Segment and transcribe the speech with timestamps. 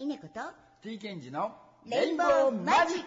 [0.00, 0.40] 稲子と
[0.80, 1.50] T ケンジの
[1.84, 3.04] レインボーマジック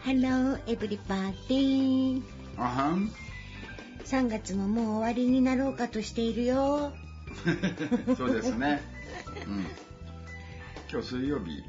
[0.00, 2.22] ハローエブリパーティー
[2.58, 3.12] あはん
[4.04, 6.92] 3月ももう終わりになろうかとしているよ
[8.16, 8.80] そうですね。
[9.46, 9.66] うん。
[10.90, 11.62] 今日水曜日。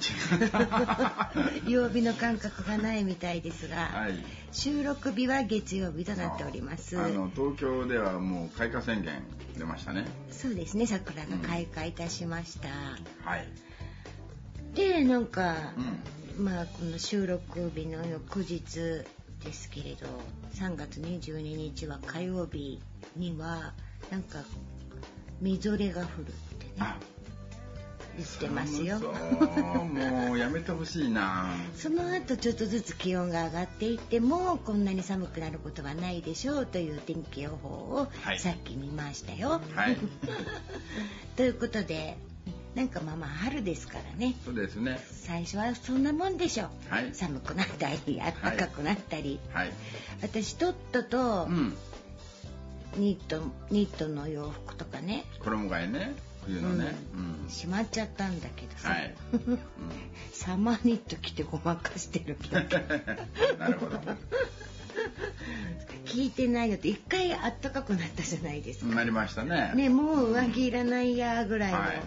[1.68, 4.24] 曜日の感覚がないみたいですが、はい。
[4.52, 9.22] 収録日は月曜日となっておりますあの東京ではもう開花宣言
[9.56, 10.06] 出ましたね。
[10.30, 12.68] そうですね桜が開花いたしました、
[13.24, 13.48] はい。
[14.74, 16.44] でなんか、うん。
[16.44, 19.04] まあこの収録日の翌日
[19.44, 20.06] ですけれど
[20.54, 22.80] 3月22日は火曜日
[23.16, 23.74] には
[24.10, 24.42] なんか
[25.40, 26.94] みぞれが降るってね
[28.14, 31.50] あ、言ってますよもうやめてほしいな。
[31.76, 39.60] その後ちょっとずつ気温が上がっていってもこんなに寒くなることはないでしょうという天気予報をはいさっき見ましたよ。
[39.74, 39.96] はい。
[41.36, 42.16] ということで
[42.74, 45.00] なんかまあまあ春ですからねそうですね。
[45.10, 49.72] 最初はそんなもんでしょう、はい寒くなったり暖かくなったり、はい。
[50.22, 51.76] 私とっととうん。
[52.96, 53.40] ニット
[53.70, 56.14] ニットの洋服とかね衣替えね。
[56.46, 56.94] 冬のね。
[57.44, 57.50] うん。
[57.50, 59.14] しまっちゃったんだけどさ、はい。
[60.32, 62.68] サマーニット着てごまかしてるけどうん。
[63.58, 64.00] なるほど。
[66.04, 68.94] 聞いてないよって一回あったかくなったじゃないですか。
[68.94, 69.72] なりましたね。
[69.74, 72.02] ねもう上着いらないやぐらいの、はい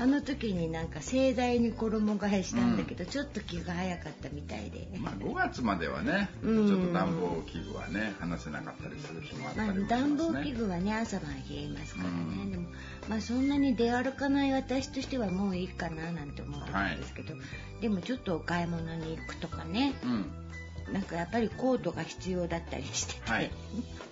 [0.00, 6.66] あの時になんか盛大に衣替えしたんだけど、ちょっと気が早かったみたいで、まあ5月まではね、うん。
[6.66, 10.38] ちょっと暖房器具はね離せなかったりする日もあったまありもし暖ますね。
[10.38, 12.50] 房器具はね朝晩冷えますからね、うん。
[12.50, 12.68] でも
[13.10, 17.34] まあそんなに出歩かない私としてはもういいかななんて思ってたんですけど、
[17.82, 20.94] でもちょっとお買い物に行くとかねうん。
[20.94, 23.50] なんかやっぱりコートが必要だったりしてて、はい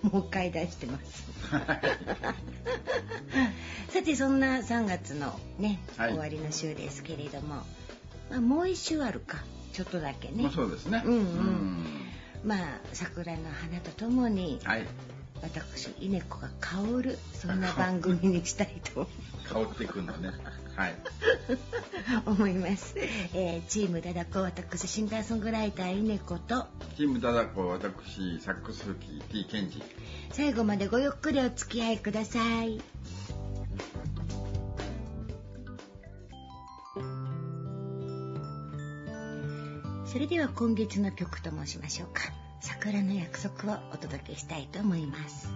[0.01, 1.25] もう買い出してます。
[3.89, 7.63] さてそんな3月のね、はい終わりの週ですけれども、
[8.29, 9.39] まあ、もう一週あるか
[9.73, 11.01] ちょっとだけね、まあそうですね。
[11.05, 11.85] うんうん
[12.45, 14.85] まあ桜の花とともにはい。
[15.41, 19.07] 私稲子が香るそんな番組にしたいと
[19.47, 20.31] 香ってくんのね。
[20.79, 20.95] はい。
[22.25, 22.95] 思います、
[23.33, 26.67] えーチームダダコ私シンガーソングライター稲子と。
[26.95, 29.83] チームダダコ私サックス吹き T ケンジ。
[30.31, 32.79] 最後までごゆっくりお付き合いください。
[40.05, 42.21] それでは今月の曲と申しましょうか。
[42.61, 45.49] 桜の約束をお届けしたいと思います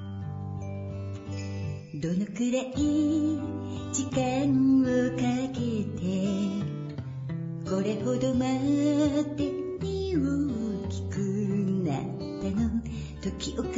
[1.96, 2.74] どのくらい
[3.94, 5.22] 時間をか
[5.54, 5.60] け
[6.02, 6.02] て
[7.70, 8.46] これほどま
[9.38, 11.20] でに大きく
[11.86, 12.02] なっ
[12.42, 12.82] たの
[13.22, 13.70] 時を重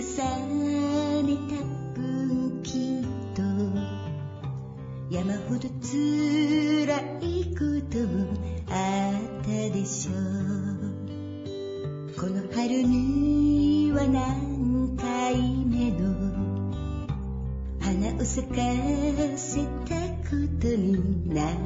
[1.24, 1.56] ねた
[2.00, 3.06] 分きっ
[3.36, 3.42] と
[5.14, 6.86] 山ほど辛
[7.20, 8.32] いことも
[8.70, 10.16] あったでしょう。
[12.18, 14.45] この春には何
[18.26, 18.56] を咲か
[19.38, 19.94] せた
[20.28, 21.58] ことになる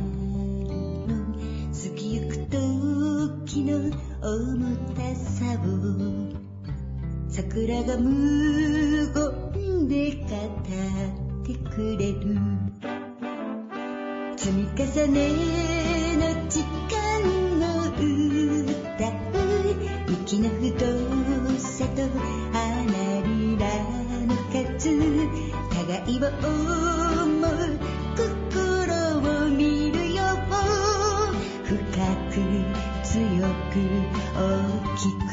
[1.72, 3.78] 過ぎゆく時の
[4.22, 5.66] 重たさを
[7.30, 12.38] 桜が無言で語ってくれる。
[14.36, 15.16] 積み重ね
[16.18, 17.00] の時間
[17.60, 18.00] の歌
[19.08, 19.20] う
[20.26, 20.76] 息の太
[21.60, 22.02] さと
[22.52, 23.64] 花びら
[24.28, 24.36] の
[24.78, 25.49] 数
[25.98, 27.80] いを思う
[28.16, 30.24] 心を見るよ
[31.64, 31.78] 深
[32.30, 32.34] く
[33.04, 33.18] 強
[33.72, 33.74] く
[34.36, 34.40] 大
[34.96, 35.32] きく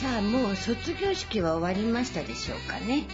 [0.00, 3.06] さあもう卒業式は終わりましたでしょうかね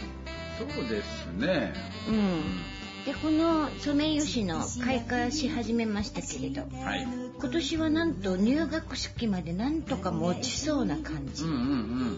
[0.58, 1.72] そうですね。
[2.08, 7.29] うんでこのソメイヨシノ開花し始めましたけれどはい。
[7.40, 11.44] 今年はなんと入学式までなんとか持ちそうな感じ。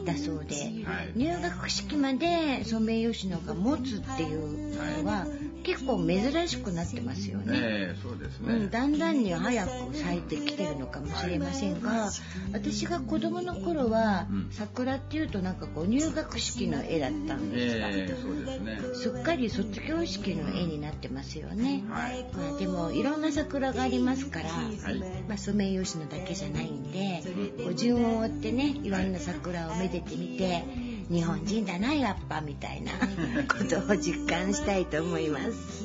[0.04, 1.12] だそうで、はい。
[1.14, 4.74] 入学式までソメイヨシノが持つっていう
[5.04, 5.26] のは
[5.62, 7.52] 結構珍しくなってますよね。
[7.54, 8.54] ええそうですね。
[8.54, 12.10] うん、だんだんに早く咲いてきてるのかもしれませんが
[12.52, 18.80] 私が子供の頃は、うん桜っていうとなんかこう入学式の絵だったんですが、ええそうですね。
[18.94, 21.82] すっかり卒業式の絵になってますよね。
[21.88, 22.24] はい。
[22.34, 24.98] まあ、でもいろんな桜がありますから、はい。
[25.28, 27.22] まあ、ソメイヨシノだけじゃないんで、
[27.64, 30.64] こう順を追ってねいろんな桜をめでてみて
[31.10, 32.92] 日本人だなやっぱみたいな
[33.46, 35.84] ことを実感したいと思います。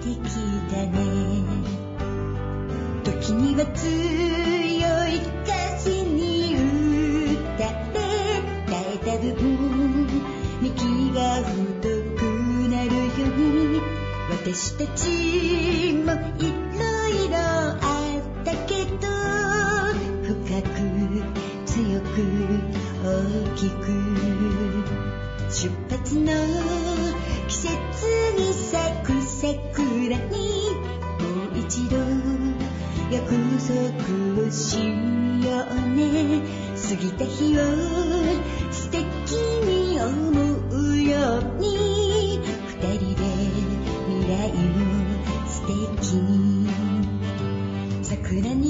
[0.00, 0.18] てき
[0.70, 1.42] たね
[3.04, 3.88] 時には強
[5.08, 10.06] い歌詞に打たれ分
[10.60, 10.82] に気
[11.14, 12.22] が太く
[12.68, 13.38] なるよう
[13.72, 13.80] に
[14.30, 16.65] 私たちもいろ
[23.56, 23.86] 大きく
[25.48, 26.30] 出発の
[27.48, 27.70] 季節
[28.36, 30.68] に咲く桜に
[31.20, 31.96] もう一度
[33.10, 34.92] 約束をしよ
[35.70, 36.42] うね
[36.76, 37.62] 過ぎた日を
[38.70, 40.12] 素敵に思
[40.72, 43.22] うように二人で
[44.06, 44.52] 未来を
[45.48, 46.68] 素敵に
[48.02, 48.65] 桜に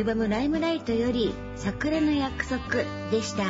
[0.00, 2.60] ルバム「ライムライト」より「桜の約束」
[3.12, 3.44] でした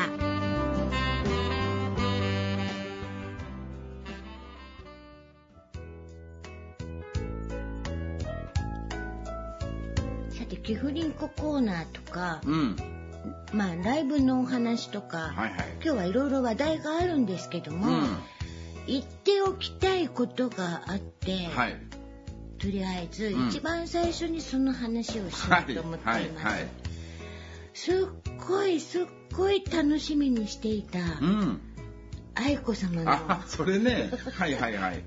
[10.31, 12.76] さてキフリンココーナーとかうん。
[13.52, 15.56] まあライブのお話とか、はいはい。
[15.82, 18.19] 今日はいろいろ話題があるんですけども、うん。
[18.87, 21.89] 言っておきたいことがあって、はい。
[22.60, 23.48] とりあえずうん。
[23.48, 26.56] 一番最初にその話をしようと思っていま
[27.74, 28.06] す、すっ
[28.46, 29.04] ごいすっ
[29.34, 31.60] ごい楽しみにしていたうん。
[32.34, 33.10] 愛子様の。
[33.10, 34.10] あ、それね。
[34.34, 35.04] はいはいはい。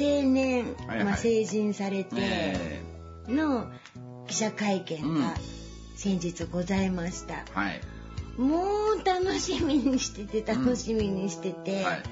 [0.00, 1.04] 青年、はいはい。
[1.04, 2.82] まあ、成人されてね
[3.28, 3.70] の
[4.26, 5.20] 記者会見うん。
[5.20, 5.34] が
[5.96, 7.80] 先日ございました、えはい。
[8.36, 12.02] もう楽しみにしてて楽しみにしてて、はい。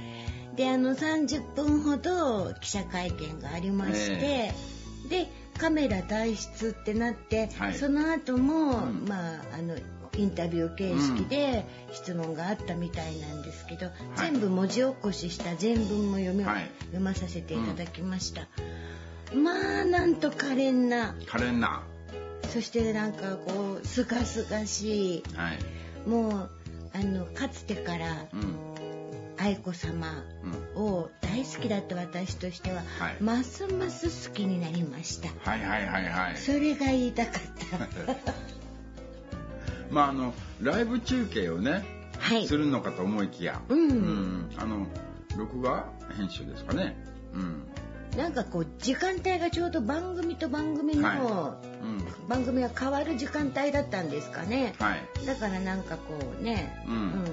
[0.57, 4.53] であの30分ほど記者会見がありまして、
[5.13, 5.29] で
[5.59, 7.75] カメラ退出ってなって、はい。
[7.75, 9.05] その後も、うん。
[9.07, 9.77] まああの
[10.17, 16.71] インタビュー形式で質問があったみたいなんですけど、全部文字起こしした全文も読み、はい。
[16.87, 18.49] 読まさせていただきました、
[19.35, 21.15] まあなんと可憐な。
[21.27, 21.83] カレンナ
[22.49, 25.23] そしてなんかこうすがすがしい。
[25.23, 25.37] ー。
[25.37, 26.09] はい。
[26.09, 26.51] もう
[26.95, 28.82] あのかつてからうん。
[29.39, 30.25] 愛子様
[30.77, 30.83] うん。
[30.83, 36.37] を大好きだった私としては、はいますます好きになりましたはいはいはいはい。
[36.37, 37.35] それが言いたかっ
[38.07, 38.17] た
[39.91, 41.85] まああのライブ中継をね、
[42.19, 44.87] はいするのかと思いきや、うんあの
[45.37, 45.87] 録画
[46.17, 46.97] 編集ですかね。
[47.35, 47.63] うん。
[48.17, 52.29] なんかこう時間帯がちょうど番組と番組の、はうん。
[52.29, 55.27] 番組が変わる時間帯だったんですかねはい。
[55.27, 57.25] だからなんかこうねうん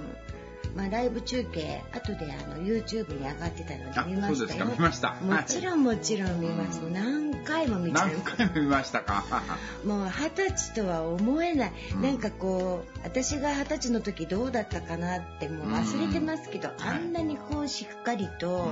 [0.80, 5.16] まあ、ライブ中継後であの YouTube に上がってたのあで見ましたよ見ました。
[5.16, 9.24] もちろんもちろん見ます、うん何回も見ちゃ何う回も見ましたか。
[9.84, 18.72] もう二十歳とは思えない、うんなんかこう私が二十歳の時どうだったかなってもう忘れてますけど、んあんなにこうしっかりと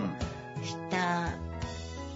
[0.57, 1.29] うんした、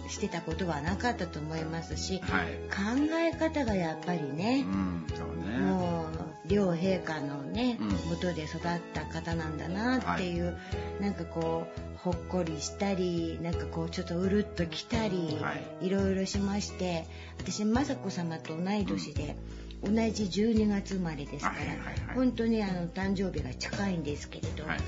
[0.08, 2.48] してたことはなかったと思いますしはい。
[2.70, 5.06] 考え方がやっぱりうね、ん。
[5.10, 5.58] そうね。
[5.58, 6.01] もう
[6.46, 7.90] 両陛下のね、うん。
[8.10, 8.62] 元で育っ
[8.94, 10.58] た方なんだなっていう、
[11.00, 15.88] なんかこうほっこりしたりなんかこうちょっとうるっときたり、はい。
[15.88, 17.06] いろいろしまして
[17.40, 19.36] 私雅子さまと同い年で、
[19.84, 22.16] 同じ12月生まれですから、はいはいはい。
[22.16, 24.80] 本当にあの誕生日が近いんですけれど、はい。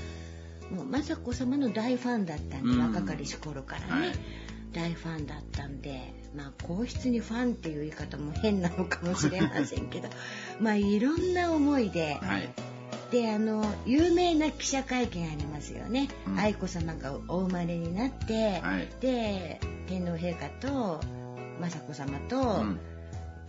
[0.72, 2.80] もう雅子さまの大ファンだったんで、うん。
[2.94, 4.16] 若かりし頃からね、はい。
[4.72, 10.08] 大ファンだったんでまあ皇室にファンっていう言い方も変なのかもしれませんけど
[10.60, 12.50] まあいろんな思いで、はい。
[13.10, 16.38] であの有名な記者会見ありますよね、うん。
[16.38, 18.88] 愛子さまがお生まれになって、はい。
[19.00, 21.00] で天皇陛下と
[21.60, 22.80] 雅子さまと、うん。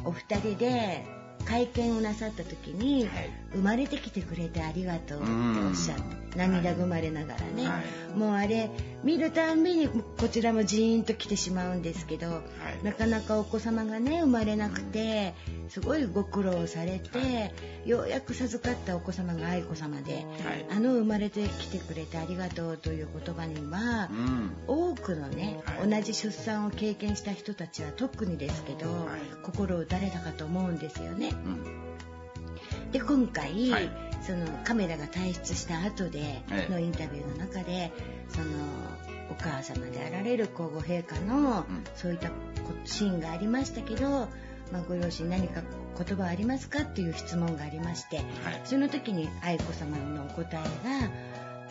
[0.04, 1.04] お二人で
[1.46, 3.30] 会見をなさった時に、はい。
[3.54, 5.32] 生まれてきてくれてありがとうって
[5.66, 8.18] おっしゃって、涙ぐまれながらね、はい。
[8.18, 8.70] もうあれ
[9.04, 12.42] 見るたんびにこちらもジーンと来てしまうんですけど、
[12.84, 15.34] なかなかお子様がね生まれなくて
[15.70, 17.54] すごいご苦労されて、
[17.86, 20.26] ようやく授かったお子様が愛子様で、はい。
[20.70, 24.52] あの生まれてきてくれてありがとうという言葉には、うん。
[24.68, 25.90] 多くのね、はい。
[25.90, 29.20] 同じ出産を経験した人たちは特にですけど、はい。
[29.44, 31.30] 心打たれたかと思うんですよね。
[31.30, 31.86] うん。
[32.96, 33.90] で今回、はい
[34.26, 37.92] そのカメラが退出した後でええのインタビューの中で
[38.28, 38.48] その
[39.30, 42.34] お母様であられる皇后陛下の、うんそういったこ
[42.86, 44.08] シーンがありましたけど、
[44.72, 45.62] まあ、ご両親何か
[45.96, 48.26] 言葉ありますかっていう質問がありまして、はい。
[48.64, 51.12] その時に愛子様のお答えが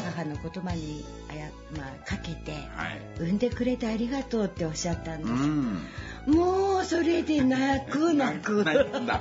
[0.04, 3.00] 母の言葉にあや、まあ、かけてはい。
[3.18, 6.34] 「産んでくれてありがとう」っておっしゃったんうです、ん。
[6.36, 9.20] もうそれで泣く泣く泣いたんだ。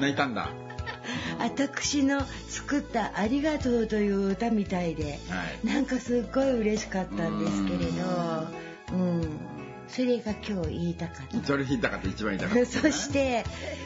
[0.00, 0.67] 泣いたんだ。
[1.38, 5.66] 私の作った「ありがとう」という歌みたいで、はい。
[5.66, 8.48] なんかすっごい嬉しかったんですけれど、
[8.92, 9.40] うん、
[9.88, 11.46] それが今日言いたかった。
[11.46, 13.44] それ言いたかった、一番言いたかった、 そし、て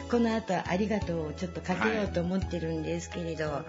[0.09, 3.63] この後ありがとうをちょっとかけようと思ってるんですけれど、は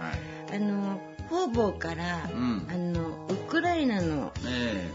[0.52, 0.56] い。
[0.56, 2.66] あの方々から、うん。
[2.68, 4.90] あのウクライナのえ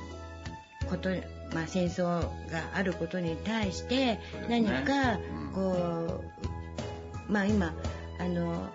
[0.89, 1.09] こと、
[1.53, 5.51] まあ、戦争があることに対して何かうん。
[5.53, 6.23] こ
[7.27, 7.73] う、まあ今
[8.19, 8.69] あの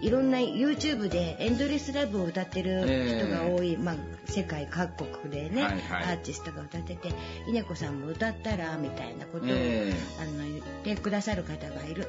[0.00, 6.04] いろんな YouTube でエンドレスラブを歌ってる人が多い、まあ、世界各国でね、はいはい。
[6.04, 7.12] アーティストが歌ってて
[7.48, 12.08] 稲子さんも歌ったらみたいなことを、えあの言ってくださる方がいる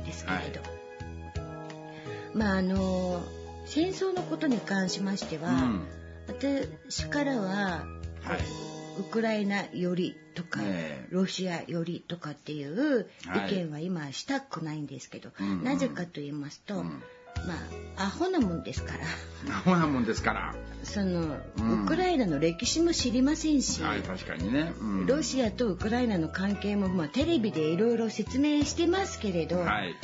[0.00, 0.60] んですけれど、
[2.34, 3.22] まああの
[3.66, 5.86] 戦争のことに関しましては、うん。
[6.26, 7.84] 私からは
[8.22, 8.71] はい。
[8.98, 17.02] ウクライナよりとか、ええロシアよりとかっていうはい意見は今したくないんですけど、うんうんなぜかと言いますと、うん
[17.46, 17.54] ま
[17.96, 20.54] あアホなもんですからアホなもんですから。
[20.84, 24.72] その、うんウクライナの歴史も知りませんし、はい、確かにね。
[24.80, 25.06] うん。
[25.06, 29.94] ロシアとウクライナの関係も、まあ、テレビでいろいろ説明してますけれど、はい。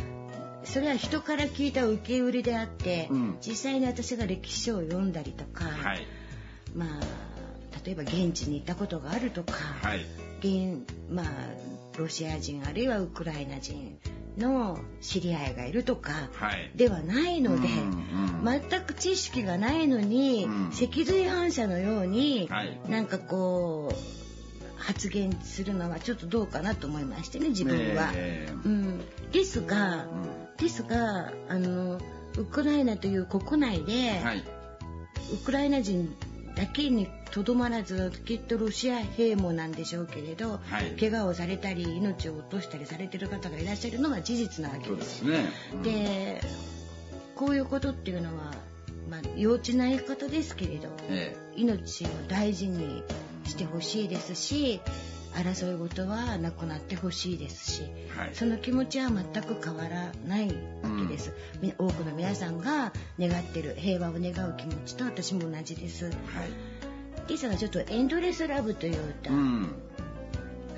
[0.64, 6.06] それは人から聞いた受け売りであって、うん実際に私が歴史書を読んだりとか、はい。
[6.74, 6.88] まあ
[7.84, 10.04] 例えば現地に行ったことがあるとか、はい。
[10.40, 11.26] 現まあ
[11.98, 13.98] ロシア人あるいはウクライナ人
[14.36, 16.70] の知り合いがいるとかはい。
[16.76, 28.12] ではないので、うんうん全く知識がないのに、うん脊髄反射のように、はいなんかこう発言するのはちょっとどうかなと思いましてね自分は。
[28.14, 29.00] えうん、
[29.32, 32.00] ですが、うんですがあの
[32.36, 34.44] ウクライナという国内で、えはい。
[35.34, 36.16] ウクライナ人
[36.58, 45.02] だけにとどまらずきっとロシア兵もなんでしょうけれど、はい怪我をされたり命を落としたりされてる方がいらっしゃるのは事実なわけそうで。
[45.02, 45.38] ですすね。
[45.72, 46.40] うん、で
[47.36, 48.52] こういうことっていうのは、
[49.08, 53.04] まあ、幼稚な言い方ですけれどえ命を大事に
[53.44, 54.80] してほしいですし
[55.42, 58.30] 争い事はなくなってほしいですしえはい。
[58.34, 60.54] その気持ちは全く変わらないわ
[61.00, 66.14] けです、み多くの皆さんが願ってる平和を願う気持ちと私も同じですはい。
[67.28, 69.68] ですがちょっと「エンドレスラブ」という歌、うん。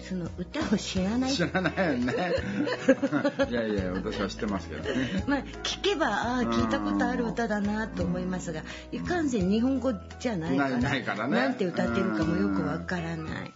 [0.01, 2.15] その歌を知らない知らないよね。
[3.49, 5.23] いやいや、私は知ってますけどね。
[5.29, 13.53] まあ聞けばああ聞いたことある歌だなと思いますがいかんせん日本語じゃないからないないからねなんて歌ってるかもよくわからない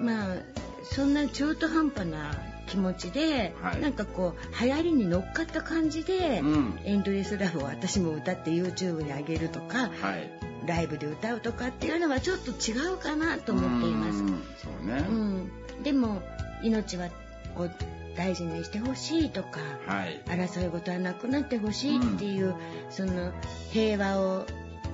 [0.00, 0.36] まあ
[0.84, 2.34] そんな中途半端な
[2.66, 10.30] 気持ちで、はいなんかこう流行りに乗っかった感じで、うんエンドレスラブを私も歌って YouTube に上げるとかはい。
[10.66, 14.18] ライブで歌うとかっていうのはちょっと違うかなと思っています。
[14.18, 15.06] うんそうね。
[15.08, 16.20] うん、でも
[16.62, 17.08] 命は
[17.56, 17.68] を
[18.16, 20.20] 大事にしてほしいとかはい。
[20.26, 22.54] 争い事はなくなってほしいっていう、
[22.90, 23.32] その
[23.72, 24.46] 平和を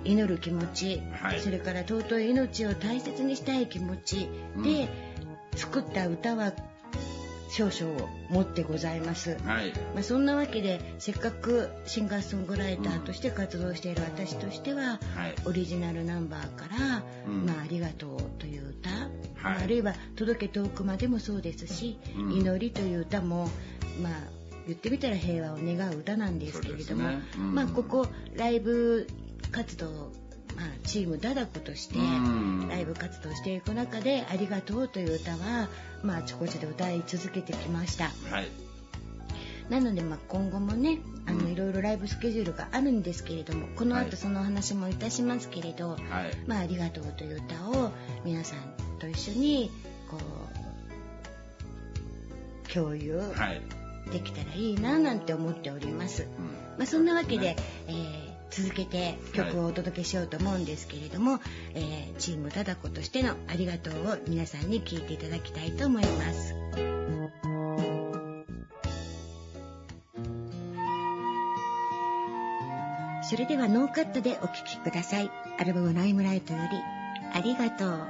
[0.05, 1.41] 祈る気持ち、はい。
[1.41, 4.29] それから尊い命を大切にしたい気持ち
[4.63, 4.89] で、
[5.57, 6.53] 作った歌は
[7.51, 9.37] 少々持ってございます。
[9.45, 9.73] はい。
[9.95, 15.35] まあ、そんなわけでせっかくシンガーソングライターとして活動している私としては、はい。
[15.45, 17.47] オリジナルナンバーから「うん。
[17.47, 19.63] まあ、ありがとう」という歌、はい。
[19.63, 22.33] あるいは「届け遠くまで」もそうですし「うん。
[22.33, 23.49] 祈り」という歌も
[24.03, 24.13] まあ
[24.67, 27.23] 言ってみたら平和を願う歌なんですけれども、ね。
[27.39, 27.55] うん。
[27.55, 29.07] まあここライブ
[29.55, 29.87] 活動、
[30.57, 35.69] まあ、チームダダコとしてうんライブ活動していく中で「ありがとう」という歌は、
[36.03, 38.11] まあ、あちこちで歌い続けてきました。
[38.31, 38.49] はい。
[39.71, 46.01] なので、まあ、今後もねあの、うんいろいろライブスケジュールがあるんですけれどもこのはい後そのお話もいたしますけれど、はい。
[46.47, 47.93] まあ、ありがとうという歌を
[48.25, 48.59] 皆さん
[48.99, 49.71] と一緒に
[50.11, 50.19] こ
[52.67, 53.63] う共有はい。
[54.13, 56.25] できたらいいななんて思っております。
[56.25, 56.29] うん
[56.77, 57.57] まあ、そんなわけで、ね
[57.87, 61.41] えー続けて曲をお届けしようと思うんですけれども、
[61.75, 66.55] えーチームダダコとしての「ありがとう」を皆さんに聞いていただきたいと思います。
[73.29, 75.31] それではノーカットでお聴きください。
[75.59, 76.79] アルバムライムライトより
[77.35, 78.07] 「ありがとう」。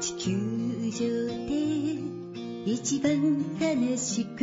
[0.00, 1.43] 地球上で
[2.66, 3.12] 一番
[3.60, 4.42] 悲しく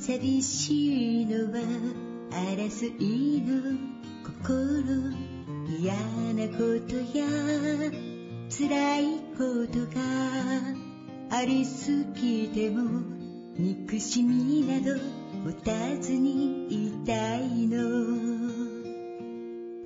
[0.00, 1.60] 寂しいのは
[2.30, 3.78] 争いの
[4.24, 5.12] 心
[5.78, 5.94] 嫌
[6.32, 7.26] なことや
[8.48, 10.00] 辛いことが
[11.30, 13.02] ありすぎても
[13.58, 14.98] 憎しみなど
[15.44, 18.76] 持たずにいたいの。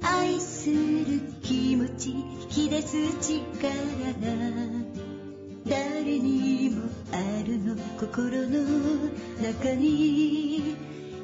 [0.01, 0.77] 愛する
[1.43, 3.69] 気持ち引き出す力
[4.21, 4.70] が
[6.03, 8.65] 誰にもあるの心の
[9.43, 10.75] 中に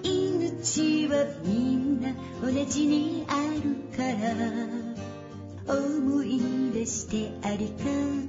[0.03, 6.39] 命はみんな同じにあるから思い
[6.75, 7.85] 出してありが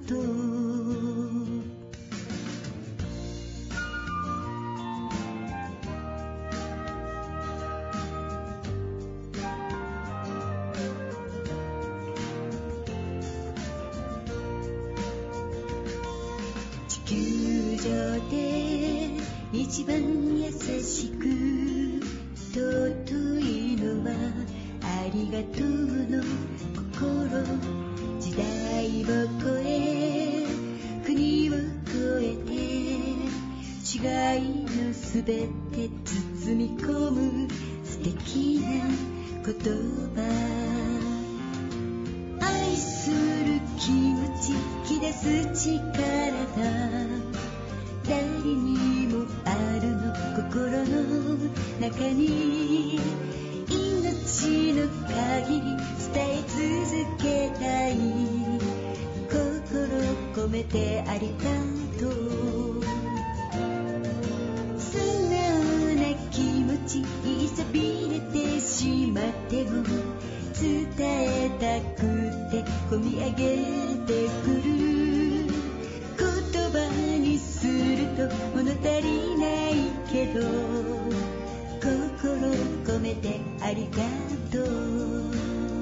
[0.07, 0.46] とう。
[34.69, 35.89] のすべて
[36.43, 37.47] 包み込む
[37.85, 38.87] 素敵な
[39.45, 39.53] 言
[40.15, 40.21] 葉。
[42.41, 44.51] 愛する気持ち
[44.91, 46.07] 引き出す力。
[46.57, 46.63] が
[48.07, 50.95] 誰にもあるの心の
[51.79, 52.99] 中に。
[53.69, 55.63] 命の限り
[56.13, 57.91] 伝え続けたい
[59.29, 59.67] 心
[60.35, 61.45] 込めてありが
[61.99, 62.07] と。
[62.09, 62.66] う
[66.87, 69.83] ち言いそびれてしまっても
[70.59, 72.01] 伝えたく
[72.49, 73.35] て込み上げ
[74.05, 74.87] てくる。
[76.17, 79.73] 言葉にすると物足りない
[80.09, 80.39] けど
[81.79, 82.51] 心
[82.85, 83.97] 込めてありが
[84.49, 85.76] とう。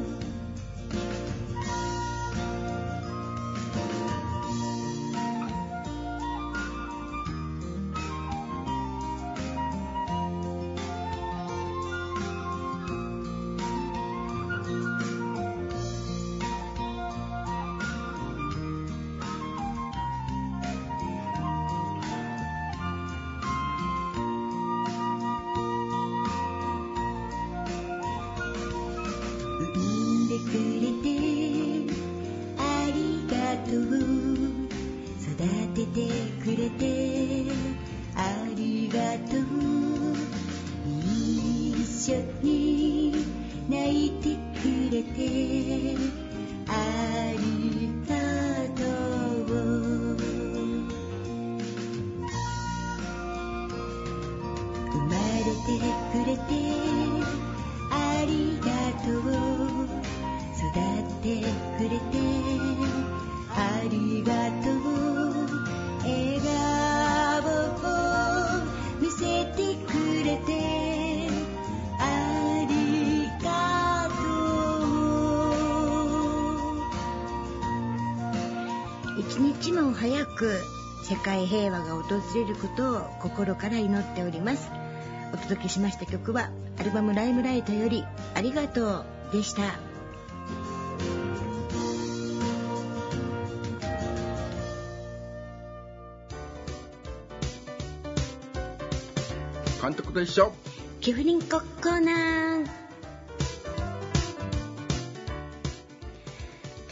[45.13, 45.95] くれ
[80.35, 80.61] く
[81.03, 84.69] 世界平和が訪れることを心から祈っております。
[85.33, 89.61] お届けしました曲はアルバム「ライムライト」より「ありがとう」でした。
[99.81, 100.51] 監督と一緒。
[101.01, 102.64] キフリンココーナー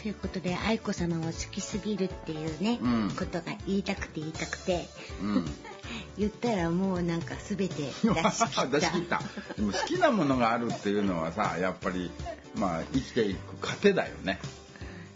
[0.04, 3.10] ということで愛子様を好きすぎるっていうね、うん。
[3.16, 4.86] ことが言いたくて言いたくて
[5.22, 5.44] うん。
[6.18, 8.66] 言ったらもうなんか全て出し切った。
[8.68, 9.22] 出し切った。
[9.56, 12.10] でも好きなものがあるっていうのはさやっぱり
[12.54, 14.40] まあ生きていく糧だよね、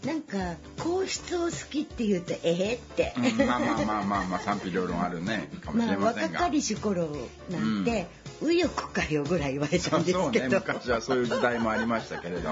[0.03, 5.49] なんか皇室を好きって言うとええって、うん、まあまあまあまあまあ賛否両論あるね。
[5.63, 7.15] かもしまあれませんが、若かりし頃
[7.51, 8.07] なんて、
[8.41, 12.49] 右翼かよぐらい言われたんですそうねけど、昔はそういう時代もありましたけれど。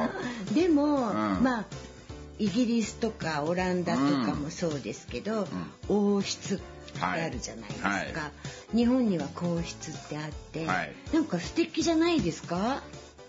[0.54, 1.42] でも、ん。
[1.42, 1.66] まあ
[2.40, 5.48] イギリスとかオランダとかもそうですけど、
[5.90, 6.64] 王室って
[7.02, 8.14] あるじゃないですか、はい。
[8.14, 8.32] は
[8.74, 10.94] 日本には皇室ってあって、はい。
[11.14, 12.82] なんか素敵じゃないですか？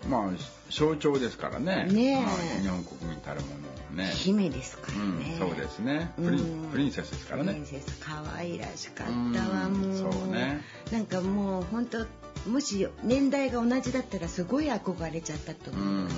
[0.07, 0.31] まあ
[0.69, 1.87] 象徴ですからね。
[1.91, 2.21] ねえ。
[2.21, 3.53] まあ、日本国民たるもの
[3.93, 4.11] をね。
[4.13, 6.11] 姫ですからうんね、、そうですね。
[6.15, 6.41] プリ
[6.71, 7.53] プリンセスですからね。
[7.53, 9.11] プリンセス可愛らしかった
[9.49, 9.97] わうんもう。
[9.97, 10.61] そうね。
[10.91, 12.05] なんかもう本当
[12.47, 16.09] もし年代が同じだったらすごい憧れちゃったと思う、うんうん。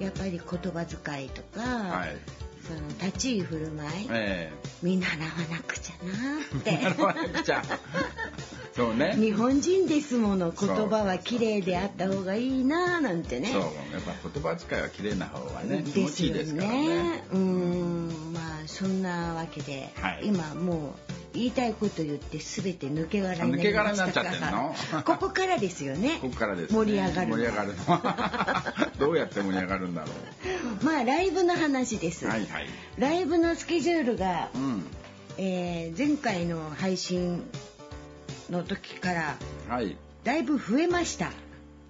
[0.00, 2.16] やっぱり言葉遣いとか、はい。
[2.66, 4.52] その立ち居振る舞い、え
[4.82, 5.18] 見習わ
[5.50, 7.62] なくちゃなえなるほってどじゃ。
[7.68, 7.78] あ
[8.74, 9.14] そうね。
[9.16, 13.50] 日本人ですもの言葉は綺麗であった方がいいななんてね。
[13.52, 13.62] そう。
[13.62, 13.72] やっ
[14.04, 16.88] ぱ言葉遣いは綺麗な方がね気持ちいいですからね。
[16.88, 18.32] ねうん。
[18.32, 20.20] まあそんなわけで、はい。
[20.24, 24.74] 今もう言いたいこと言って全て抜け殻になりましたかになっちゃってんの？
[24.92, 26.18] らここからですよね。
[26.20, 27.74] ここからです、ね、盛り上がるの盛り上がる
[28.98, 30.08] の どうやって盛り上がるんだろ
[30.82, 32.66] まあライブの話です、うはいはい。
[32.98, 34.84] ライブのスケジュールがうん。
[35.38, 37.42] えー前回の配信
[38.50, 39.36] の時から
[39.68, 39.96] はい。
[40.24, 41.32] だいぶ増えました。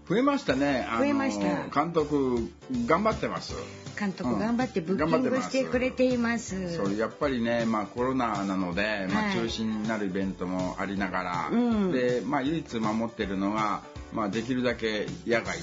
[0.08, 0.86] 増えましたね。
[0.98, 1.68] 増えました。
[1.68, 2.50] 監督
[2.86, 3.54] 頑張ってます。
[3.98, 4.38] 監督うん。
[4.38, 9.34] 頑張ってブッキングしてくれています、そうやっぱりね、まあ、コロナなので、まあ、はい。
[9.34, 11.92] 中止になるイベントもありながら、うん。
[11.92, 15.62] で、まあ、唯一守ってるのが、まあ、できるだけ野外で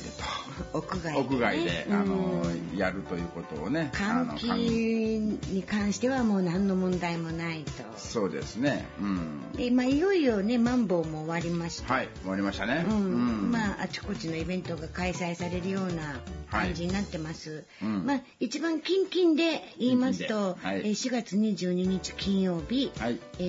[0.73, 7.71] 屋外で、屋外で、あのうんやるということをね換気に関してはもう何の問題もないと。
[7.97, 8.85] そうですね。
[8.99, 9.51] うん。
[9.53, 12.85] で、まあ、いよいよねマンボウも終わりました、はい終わりましたね。
[12.87, 12.95] うん。
[12.95, 12.99] う
[13.47, 13.51] ん。
[13.51, 16.19] まああちこちのイベントが開催されるような
[16.51, 18.05] 感じになってます、うん。
[18.05, 20.79] まあ一番近々で言いますと、はい。
[20.79, 23.19] えー4月22日金曜日、はい。
[23.39, 23.43] え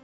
[0.00, 0.03] ー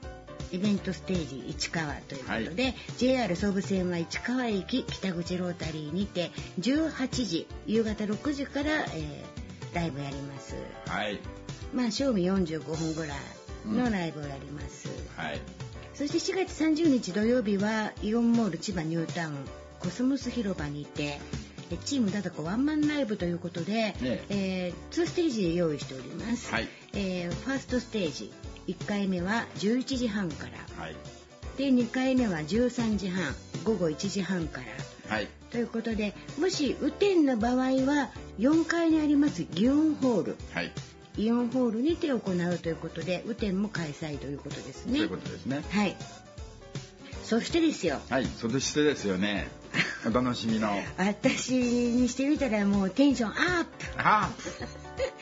[0.51, 9.41] イベントステージ市川ということで、JR 総武線は市川駅北口ロータリーにて18時夕方6時から、えー
[9.73, 10.55] ライブやります。
[10.87, 11.19] はい。
[11.73, 13.17] まあ賞味45分ぐらい
[13.65, 15.39] のライブをやります、はい。
[15.93, 19.35] そして4月30日土曜日はイオンモール千葉ニュータウン
[19.79, 21.19] コスモス広場にて
[21.71, 23.95] えチームダダコワンマンライブということで、ね。
[24.29, 26.67] えー2ステージで用意しております、はい。
[26.93, 28.31] えーファーストステージ
[28.67, 30.83] 1回目は11時半から。
[30.83, 30.95] はい。
[31.57, 35.15] で2回目は13時半午後1時半から。
[35.15, 35.27] はい。
[35.49, 40.37] ということでもし雨天の場合は4階にありますイオンホール。
[40.53, 40.71] はい。
[41.17, 44.93] イオンホールにて行うということで雨天も開催ということですね。
[44.93, 45.61] そういうことですね。
[45.69, 45.95] はい。
[47.25, 47.99] そしてですよ。
[48.09, 48.25] はい。
[48.25, 49.49] そしてですよね。
[50.05, 50.69] お楽しみの。
[50.97, 53.69] 私にしてみたらもうテンションアップ。
[53.97, 54.31] あ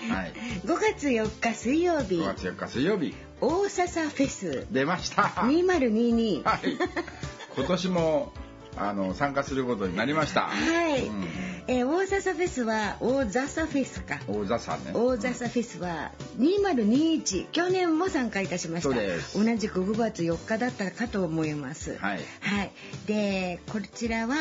[0.09, 0.33] はい。
[0.65, 2.15] 5月4日水曜日。
[2.15, 4.67] 5月4日水曜日大笹フェス。
[4.71, 5.23] 出ました。
[5.23, 6.59] 2022はい。
[7.55, 8.31] 今年も
[8.77, 10.41] あの参加することになりました。
[10.41, 11.23] はい、うん。
[11.67, 14.19] えー大笹フェスは大笹フェスか。
[14.27, 14.91] 大座さんね。
[14.93, 18.89] 大笹フェスは2021去年も参加いたしました。
[18.89, 19.43] そうです。
[19.43, 21.97] 同じく5月4日だったかと思います。
[21.97, 22.19] はい。
[22.41, 22.71] はい、
[23.05, 24.35] でこちらは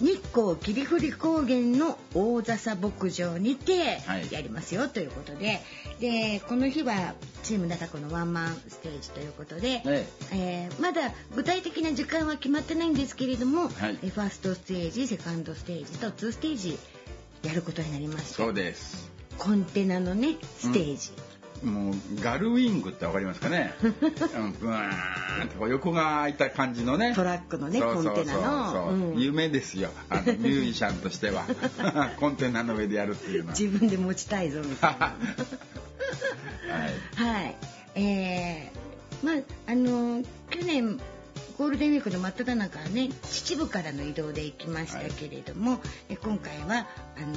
[0.00, 4.30] 日光霧降高原の大笹牧場にてはい。
[4.30, 5.60] やりますよということで、
[6.00, 10.68] でこの日はチームダタコのワンマンステージということで、ねえ。
[10.70, 13.98] ーまだ具体的な時間は決まってないんですけれども、はい。
[14.02, 16.78] えファーストステージセカンドステージと2ステージ
[17.42, 19.10] やることになりましたそうです。
[19.38, 21.10] コンテナのねステージ、
[21.64, 23.90] もうガルウィングってわかりますかね、 うん、
[24.52, 27.14] ブワーンう横が開いた感じのね。
[27.14, 28.72] トラックのねコンテナの。
[28.72, 29.16] そうう。
[29.16, 29.18] ん。
[29.18, 29.90] 夢ですよ。
[30.08, 31.46] あの ミュージシャンとしては。
[32.18, 33.56] コンテナの上でやるっていうのは。
[33.58, 35.06] 自分で持ちたいぞみたいな。
[35.06, 35.14] は
[36.86, 37.32] い。
[37.32, 37.56] はい。
[37.94, 41.00] えー、まああの去年
[41.58, 47.34] ゴールデンウィークの真っ只中はね秩父からの移動で行きましたけれども、え今回はあの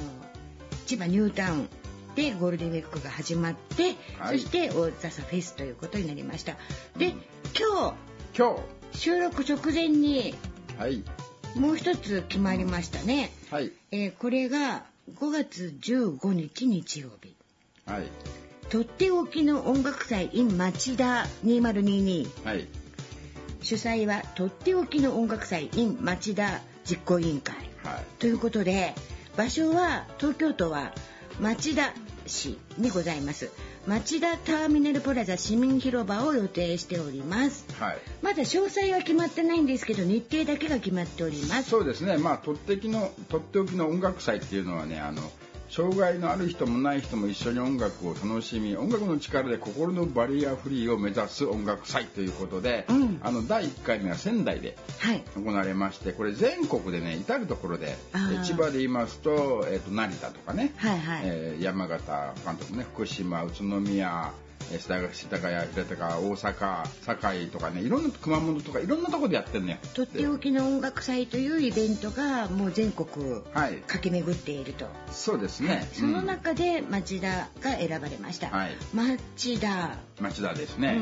[0.86, 1.70] 千葉ニュータウン
[2.16, 4.40] でゴールデンウィークが始まって、はい。
[4.40, 6.56] そして大笹フェスということになりました。
[6.98, 7.14] で
[7.58, 7.96] 今
[8.38, 8.80] 今日。
[8.94, 10.36] 収録直前に日
[10.78, 11.04] はい。
[11.56, 13.32] もう一つ決まりましたね。
[13.52, 13.72] はい。
[13.92, 14.84] えーこれが
[15.16, 17.36] 5月15日日曜日。
[17.86, 18.04] はい。
[18.70, 22.68] とっておきの音楽祭 in 町田2022はい。
[23.62, 27.56] 主催はとっておきの音楽祭 in 町田実行委員会。
[27.84, 28.06] はい。
[28.20, 28.94] ということで
[29.38, 30.94] 場所は東京都は
[31.40, 31.94] 町田
[32.26, 33.50] 市にございます。
[33.88, 37.66] 町田ターミナルプラザ市民広場を予定しております。
[37.80, 37.98] はい。
[38.22, 41.70] まだ詳細は決まってないんですけど日程だけが決まっております。
[41.70, 42.18] そうですね。
[42.18, 45.22] まあとってきのとっておきの音楽祭っていうのはねあの
[45.70, 53.20] 障害のある人もない人も一緒に音楽を楽しみ音楽の力で心のバリアフリーを目指す音楽祭ということで、うん。
[53.24, 55.24] あの第1回目は仙台ではい。
[55.36, 57.96] 行われましてこれ全国でね至る所で
[58.44, 64.32] 千葉で言いますと,、えーと成田とかね、はいはい、えー山形関東ね福島宇都宮
[64.72, 69.78] えー世田谷世田谷平高大阪堺とかねいろんな熊本とかいろんなとこでやってんのよ。
[69.94, 73.76] とっておきの音楽祭というイベントがもう全国はい。
[73.88, 74.86] 駆け巡っていると。
[75.12, 75.88] そうですね。
[75.94, 78.78] その中で町田が選ばれました、はい。
[78.94, 81.02] 町田、うん町田ですね。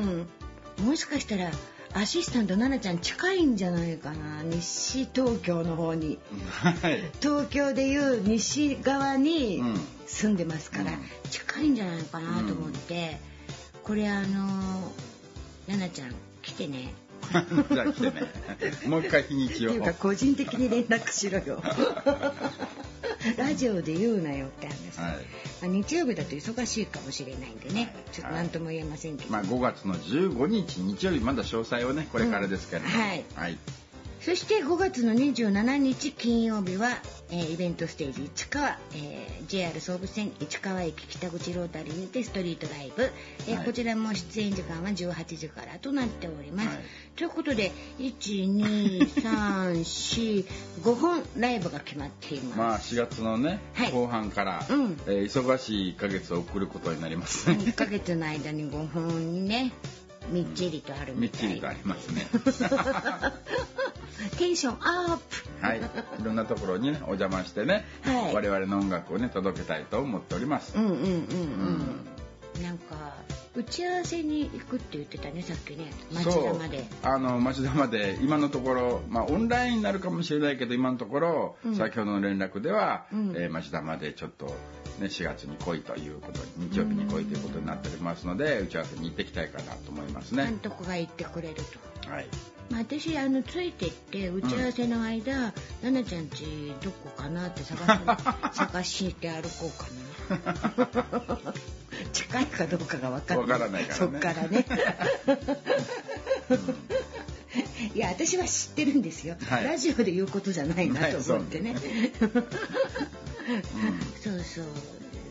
[0.79, 1.51] うん、もしかしたら
[1.93, 6.19] アシスタント奈々ちゃん近いんじゃないかな西東京の方に。
[6.49, 7.01] はい。
[7.21, 9.79] 東京でいう西側にうん。
[10.05, 10.99] 住んでますから、うん。
[11.29, 13.19] 近いんじゃないかなと思って、
[13.87, 14.91] これあの
[15.65, 16.93] 奈々ちゃん来てね。
[17.71, 18.21] じゃあ来てね。
[18.85, 19.69] もう一回日にちを。
[19.69, 21.63] っていうか個人的に連絡しろよ。
[23.37, 25.25] ラジオで言うなよって話、はい。
[25.61, 27.93] まあ日曜日だと忙しいかもしれないんでね、はい。
[28.11, 32.89] ちょっと何とも言えませんけど、まあ5月の15日日曜日まだ詳細はねこれからですけど、うん。
[32.91, 33.23] はい。
[33.35, 33.57] はい。
[34.27, 36.97] そして5月の27日金曜日は、
[37.29, 43.03] えーイベントステージ市川、えー JR 総武線市川駅北口ロータリーにてストリートライブ、
[43.47, 46.67] えーはいこちらも出演時間は18時からとなっております。
[46.67, 46.77] はい
[47.15, 52.57] ということで12345本ライブが決まっています。
[52.57, 57.55] まあ4月のね、はい後半から、うんえー忙しい1ヶ月を送ることになりますね。
[57.55, 59.71] 1ヶ月の間に5本ね
[60.29, 62.27] みっちりとあるみったちりとありますね。
[64.37, 65.81] テンションアップはい、い
[66.23, 68.33] ろんなところにねお邪魔してね、はい。
[68.33, 70.77] 我々の音楽をね届けたいと思っております。
[70.77, 70.99] うんうんうん。
[70.99, 72.16] うん
[72.61, 73.13] なんか
[73.55, 76.85] 打ち合わせに行くって言ってたねさっきね町田まで。
[77.01, 77.13] そう。
[77.13, 81.75] あの町田まで今のところ、まあ、オンラインになるかもしれないけど今のところ、うん。
[81.75, 83.33] 先ほどの連絡では、うん。
[83.35, 84.45] えー町田までちょっと、
[84.99, 90.43] ね、4月に来いということに日曜日に来いということになっておりますので、打ち合わせに行ってきたいかなと思いますね。
[90.43, 90.59] 監。
[90.59, 91.61] 督が言ってくれると。
[92.09, 92.27] はい、
[92.69, 97.99] まあ、私あのついてって打ち合わせの間、奈々ちゃんちどこかなって探し
[98.53, 99.71] 探して歩こ
[100.29, 101.53] うかな。
[102.13, 103.49] 近いかどうかが分かんない。
[103.49, 103.93] わからないからね。
[103.93, 104.65] そっからね。
[107.93, 109.63] いや私は知ってるんですよ、はい。
[109.63, 111.75] ラジオで言うことじゃないなと思ってね、
[114.21, 114.65] そうそう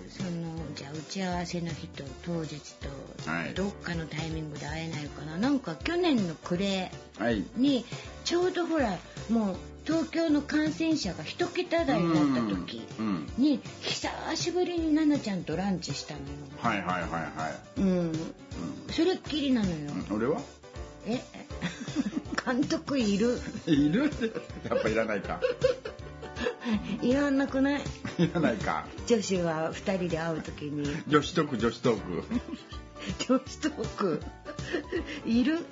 [0.09, 3.55] そのじゃあ打ち合わせの日と当日と、はい。
[3.55, 5.37] どっかのタイミングで会えないかな。
[5.38, 7.44] なんか去年の暮れはい。
[7.57, 7.85] に
[8.24, 8.98] ちょうどほら
[9.29, 12.83] もう東京の感染者が一桁台になった時
[13.38, 16.27] に久しぶりに奈々ちゃんとランチしたのよ。
[16.61, 18.12] はいはいはいはい、うん、
[18.90, 19.77] それっきりなのよ。
[20.11, 20.40] うん、俺は？
[21.07, 21.20] え
[22.44, 23.38] 監督いる？
[23.66, 24.11] いる？
[24.68, 25.40] やっぱいらないか。
[27.03, 27.81] いらなくない？
[28.18, 28.87] いらないか。
[29.07, 30.96] 女子は2人で会う時に。
[31.07, 32.25] 女子トーク女子トーク
[33.28, 34.22] 女子トーク
[35.24, 35.64] いる。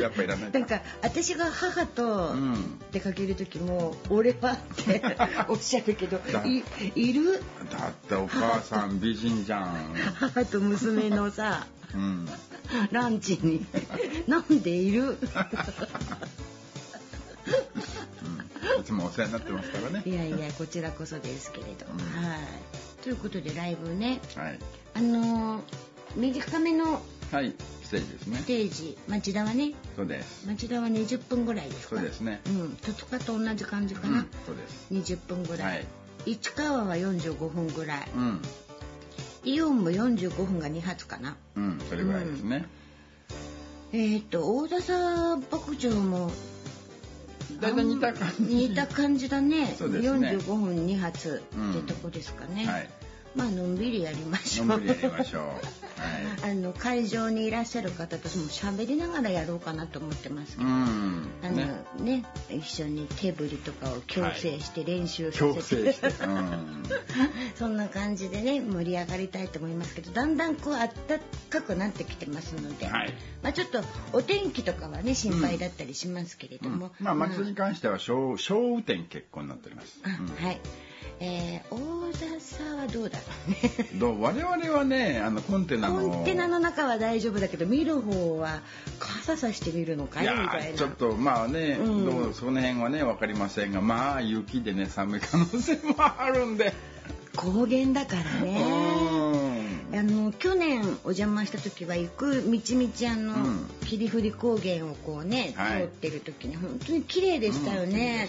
[0.00, 0.58] やっぱいらないか。
[0.58, 2.80] なんか私が母とうん。
[2.92, 5.02] 出かける時も「俺は」って
[5.48, 6.62] おっしゃるけどだい
[6.94, 7.42] いる？
[7.72, 9.94] だってお母さん美人じゃん。
[10.14, 12.28] 母と娘のさうん。
[12.92, 13.64] ランチに。
[14.28, 15.18] なんでいる？
[18.80, 20.02] いつもお世話になってますからね。
[20.06, 21.98] いやいやこちらこそですけれど、うん。
[22.24, 22.38] はい。
[23.02, 24.20] ということでライブね。
[24.36, 24.58] はい。
[24.94, 25.62] あのー
[26.16, 28.38] 短めのはいステージですね。
[28.38, 28.98] ステージ。
[29.08, 29.72] 町田はね。
[29.96, 30.46] そうです。
[30.46, 31.88] 町田は20分ぐらいです。
[31.88, 32.40] かそうですね。
[32.46, 32.76] うん。
[32.76, 35.14] 戸塚と同じ感じかな、うんそうです。
[35.14, 35.86] 20分ぐらい、はい。
[36.26, 38.08] 市川は45分ぐらい。
[38.16, 38.42] うん。
[39.44, 41.36] イオンも45分が2発かな。
[41.56, 42.64] うんそれぐらいですね。
[43.92, 46.32] えっ、と大笹牧場も
[47.60, 48.54] 大体似た感じ。
[48.54, 49.74] 似た感じだね。
[49.78, 50.30] そうですね。
[50.30, 52.88] 45分2発ってとこですかね、はい。
[53.36, 54.66] まあのんびりやりましょう。
[54.66, 55.42] のんびりやりましょう。
[55.42, 55.83] はい
[56.42, 61.28] あの会場にいらっしゃる方とも喋りながらやろうかなと思ってますけど、うん。
[61.42, 61.84] あのね。
[62.00, 66.24] ね一緒に手振りとかを強制して練習さ強せて、制して。
[66.24, 66.82] うん。
[67.54, 70.90] そんな感じでね盛り上がりたいと思いますけどだんだんこう暖
[71.50, 73.14] かくなってきてますので、はい。
[73.42, 80.00] まあ、ちょっとお天気とかはね心配だったりしますけれども、まあ祭りに関しては小小雨天結構になっております。
[80.02, 80.60] あはい、
[81.20, 83.88] えー、大笹はどうだろうね。
[83.92, 84.22] うんどう？
[84.22, 88.62] 我々はねあのコンテナのコンテナの中は大丈夫だけど見る方は
[88.98, 90.24] 傘さしてみるのかい？
[90.24, 90.48] みたいな。
[90.70, 92.04] ーちょっとまあね、うん。
[92.04, 92.34] どう？
[92.34, 96.72] その辺はね分かりませんがまあ雪でね寒い可能性もあるんで、
[97.36, 98.60] 高原だからね。
[98.60, 99.43] うん
[99.96, 103.66] あの去年お邪魔した時は行く道々あの、うん。
[103.86, 105.82] 霧降り高原をこうね、はい。
[105.82, 108.28] 通ってる時に本当に綺麗でしたようんね。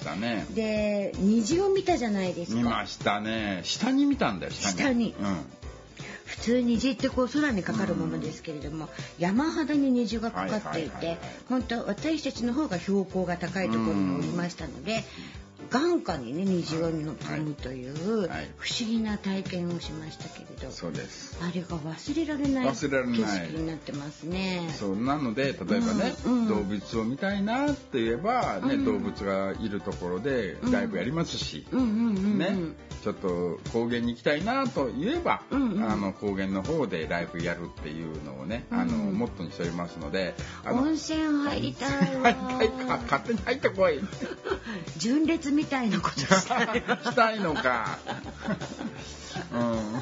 [0.54, 2.58] で虹を見たじゃないですか。
[2.58, 3.62] 見ましたね。
[3.64, 4.78] 下に見たんだよ下に。
[4.78, 5.16] 下に。
[5.20, 5.38] うん。
[6.26, 15.04] 普通虹ってこう空にかかるものですけれども、山肌に虹がかかっていてはい本当私たちの方が標高が高いところにおりましたので、
[15.76, 18.50] 眼下にね虹を望むというはい。
[18.58, 21.38] 不思議な体験をしましたけれど、そうです。
[21.42, 24.70] あれが忘れられない景色になってますね。
[24.74, 26.34] そうなので例えばね、うん。
[26.34, 26.48] うん。
[26.48, 28.86] 動物を見たいなって言えば、ねうん。
[28.86, 32.56] 動物がいるところでライブやりますし、うんね、
[33.04, 40.34] ちょっと高原に行きたいなと言えば、うんうんあの高原の方でライブやるっていうのをね、あのうんモットーにしておりますので
[40.64, 44.00] あの温泉入りたい入わりたいか勝手に入ってこい。
[44.98, 47.98] 純烈みたいなことしたいしたいのか。
[49.52, 50.02] うん。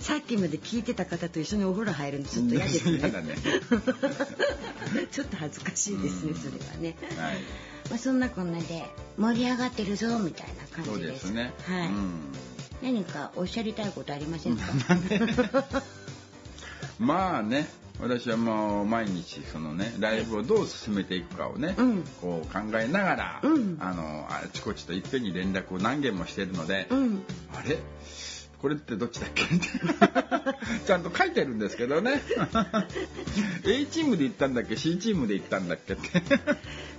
[0.00, 2.98] さっきまで聞いてた方と一緒にお風呂入るのちょっと嫌ですね。
[2.98, 3.10] ね。
[5.12, 6.40] ちょっと恥ずかしいですねうん。
[6.40, 7.36] それはね、はい。
[7.90, 8.84] まあ、そんなこんなで
[9.16, 11.52] 盛り上がってるぞみたいな感じでですすね。
[11.66, 12.12] はい、うん。
[12.82, 14.64] 何かおっしゃりたいことありませんか、
[16.98, 17.68] まあね、
[18.00, 22.04] 私はもう毎日そのねライブをどう進めていくかをね、うん。
[22.20, 23.76] こう考えながら、うん。
[23.80, 27.22] あのあちこちといっぺんに連絡を何件もしてるので、うん。
[27.54, 27.78] あれ？
[28.60, 29.44] これってどっちだっけ？
[30.86, 32.22] ちゃんと書いてるんですけどね。
[33.64, 35.94] A チームで行ったんだっけ？C チームで行ったんだっけ？
[35.94, 36.02] って。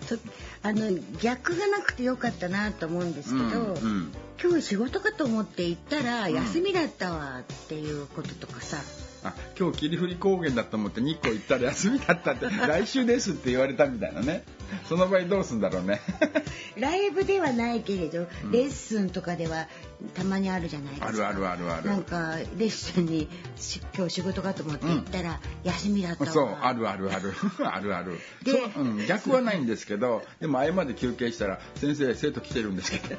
[0.07, 0.17] そ
[0.63, 4.12] あの逆がなくてよかったなと思うんですけど、うんうん。
[4.41, 8.77] 今日仕事かと思って行ったら休みだったわっていうこととかさ、
[9.23, 14.43] あ今日霧降り高原だと思って日光行ったら休みだったって 来週ですって言われたみたいなね。
[14.88, 15.99] その場合どうすんだろうね。
[16.77, 18.51] ライブではないけれど、うん。
[18.51, 19.67] レッスンとかでは
[20.13, 21.08] たまにあるじゃないですか。
[21.08, 21.88] あるあるあるある。
[21.88, 26.32] なんかレッスンにし今日仕事かと思って行ったら、休みだったわ。
[26.32, 27.34] そうあるあるある。
[27.65, 28.19] あるある。
[28.43, 33.15] でうん、逆はないんですけどでも合間で休憩したら「先生生徒来てるんですけど」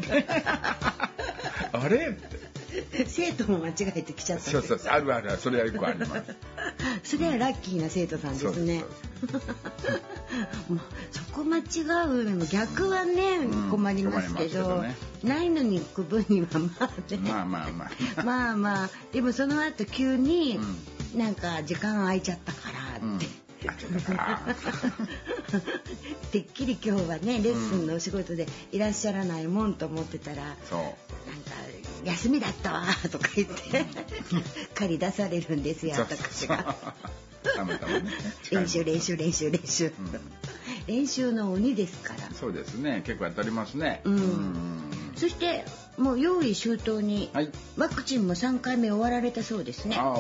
[1.73, 2.09] あれ？
[2.09, 2.50] って
[3.09, 6.13] 生徒も間違えてきちゃったそうそうそうあるあるそれはよくあります。
[7.17, 8.85] それはラッキーな生徒さんですね。
[11.11, 17.91] そこ間違うのも逆はね、うん困りますけど困りますないのに行く分にはまあね、まあまあまあ。
[18.25, 20.59] まあまあでもその後急に、
[21.15, 23.19] うなんか時間空いちゃったからうん
[23.69, 23.87] って。
[24.17, 24.71] あだか
[25.53, 25.61] ら
[26.33, 30.95] てっきり今日はねレッスンのお仕事でいらっしゃらないもんと思ってたら、そうなんか
[32.05, 33.87] 休みだったわとか言って
[34.75, 36.77] 借り出されるんですよそう私が。
[37.43, 38.11] たまたまね
[38.51, 39.93] 練習練習練習練習、ん。
[40.87, 42.31] 練習の鬼ですから。
[42.35, 43.03] そうですね。
[43.05, 44.01] 結構やっておりますね。
[44.05, 44.17] うん。
[44.17, 45.13] ん。
[45.17, 45.65] そして
[45.97, 47.51] もう用意周到に、はい。
[47.77, 49.97] ワクチンも3回目終わられたそうですね。
[49.99, 50.19] あ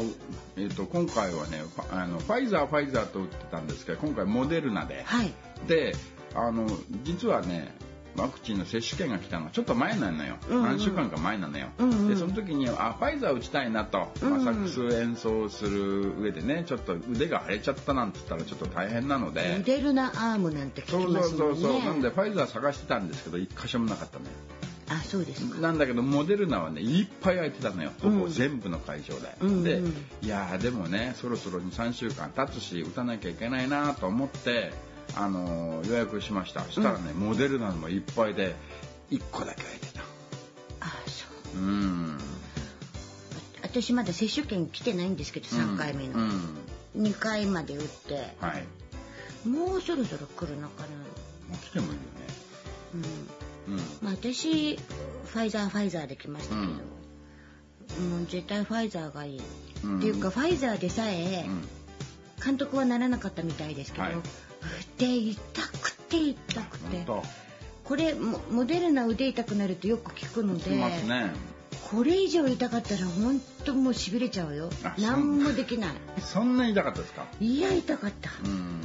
[0.56, 5.32] えー、と今回はねファあのファイザーファイザーと打ってたんですけど今回モデルナで、はい。
[5.66, 5.94] で
[6.34, 6.66] あの
[7.02, 7.74] 実はね
[8.16, 12.08] ワクチンの接種券が来たのはちょっと前なのよ、うんうん何週間か前なのよ、うんうん。
[12.08, 14.44] でその時にあファイザー打ちたいなと、うんうん。
[14.44, 24.30] まあ、サックス演奏する上でねちょっと腕が腫れちゃったなんて言ったらちょっと大変なのモでデルナアームなんて聞そうそきますもうそうんそう、ねなんでファイザー探してたんですけど一箇所もなかったのよ。
[24.92, 25.60] あそうですか。
[25.60, 27.92] なんだけどモデルナはねいっぱい空いてたのよ。
[28.02, 29.80] ほぼうん全部の会場で、うんうんで
[30.20, 34.72] いやーでもねそろそろ23週間経つし打たなきゃいけないなと思って、
[35.16, 36.62] あのー予約しました。
[36.64, 38.54] そしたらね、モデルナもいっぱいで
[39.10, 40.02] 1個だけ空いてた。
[40.80, 41.58] あそう。
[41.58, 42.18] うん。
[43.62, 46.56] 私まだ接種券来てないんですけど3回目の、うん。
[46.96, 48.14] 2回まで打って。
[48.40, 49.48] はい。
[49.48, 50.88] もうそろそろ来るのかな。
[50.88, 52.00] もう来てもいいよね。
[53.68, 53.74] うん。
[53.74, 53.80] うん。
[54.02, 59.40] まあ私ファイザーファイザーで来ましたけど、もう絶対ファイザーがいい、
[59.84, 59.98] うん。
[59.98, 61.68] っていうかファイザーでさえうん。
[62.44, 64.14] 監督はならなかったみたいですけど、はい
[64.98, 65.40] 腕痛
[65.82, 67.04] くて痛くて。
[67.06, 67.22] 本
[67.84, 71.32] これモモデルナ腕痛くなるとよく聞くのでね。
[71.90, 74.70] これ以上痛かったら本当もうしびれちゃうよ。
[74.84, 75.90] あ何もできない。
[76.20, 77.26] そんなに痛かったですか？
[77.40, 78.80] いや痛かった、っうん。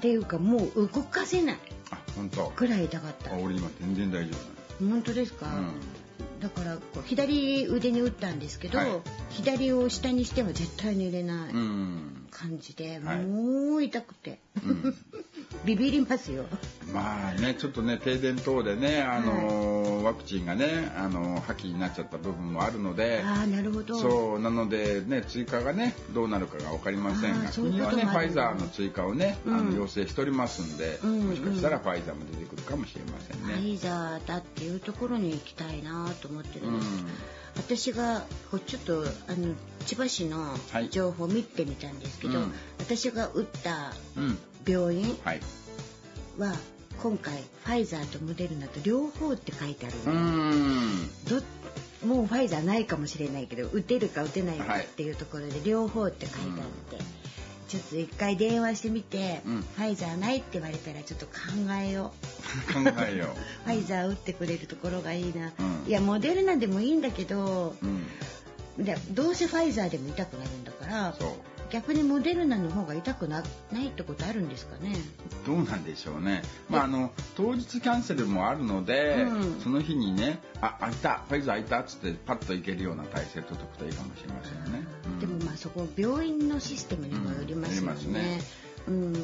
[0.00, 1.58] ていうかもう動かせない
[1.90, 2.46] あ本当。
[2.50, 3.32] くらい痛かった。
[3.32, 4.36] あ俺今全然大丈
[4.78, 5.70] 本当ですか、夫うん
[6.40, 8.88] だからこう左腕に打ったんですけど、はい。
[9.30, 12.26] 左を下にしては絶対に入れないうん。
[12.30, 13.18] 感じで、はい。
[13.24, 14.40] もう痛くて。
[14.64, 14.94] うん
[15.64, 16.44] ビビりますよ。
[16.92, 23.22] まあねちょっとね停電等でねあのーワクチンがねあのー破棄になっちゃった部分もあるので。
[23.24, 23.96] ああなるほど。
[23.98, 29.70] そうなのでね追加がねどうなるかが分かりませんが国はねファイザーの追加をね、あうん。
[29.70, 31.26] の要請しておりますんで、うんうん。
[31.28, 33.54] もしかしたらファイザーも出てくるかもしれませんフね。
[33.54, 37.04] ァイザーだっていうところに行きたいなと思ってるうんんです。
[37.56, 39.54] 私がこうちょっとあの
[39.86, 40.90] 千葉市のはい。
[40.90, 42.52] 情報を見てみたんですけど、うん。
[42.78, 45.16] 私が打ったうん病院
[46.38, 46.54] は
[47.02, 51.08] 今回ファイザーとモデルナと両方って書いてあるうーん。
[51.28, 51.42] ど
[52.06, 54.84] もうファイザーないかもしれないけど打てるか打てないかはい。
[54.84, 57.04] っていうところで両方って書いてあって、
[57.68, 59.62] ちょっと一回電話してみて、うん。
[59.62, 61.32] ファイザーないって言われたらちょっと考
[61.80, 62.12] えよ
[62.72, 63.28] 考えよう。
[63.64, 65.88] ファイザー打ってくれるところがいいな、うん。
[65.88, 67.86] いやモデルナでもいいんだけどう。
[67.86, 68.06] うん。
[68.84, 71.28] でどうせファイザーでも痛くなるんだからそう
[71.70, 74.96] 逆にモデルナの方が痛くなないってことあるんですかね？
[75.46, 76.42] どうなんでしょうね。
[76.68, 79.60] まああの当日キャンセルもあるので、うん。
[79.60, 84.86] その日にねあ開いたファイザー開いたっつってパッと行けるような体制とくといいかもしれませんよね。
[85.06, 85.18] うん。
[85.20, 88.40] でもまあそこ病院のシステムにもよりますよね。
[88.88, 89.20] うんね。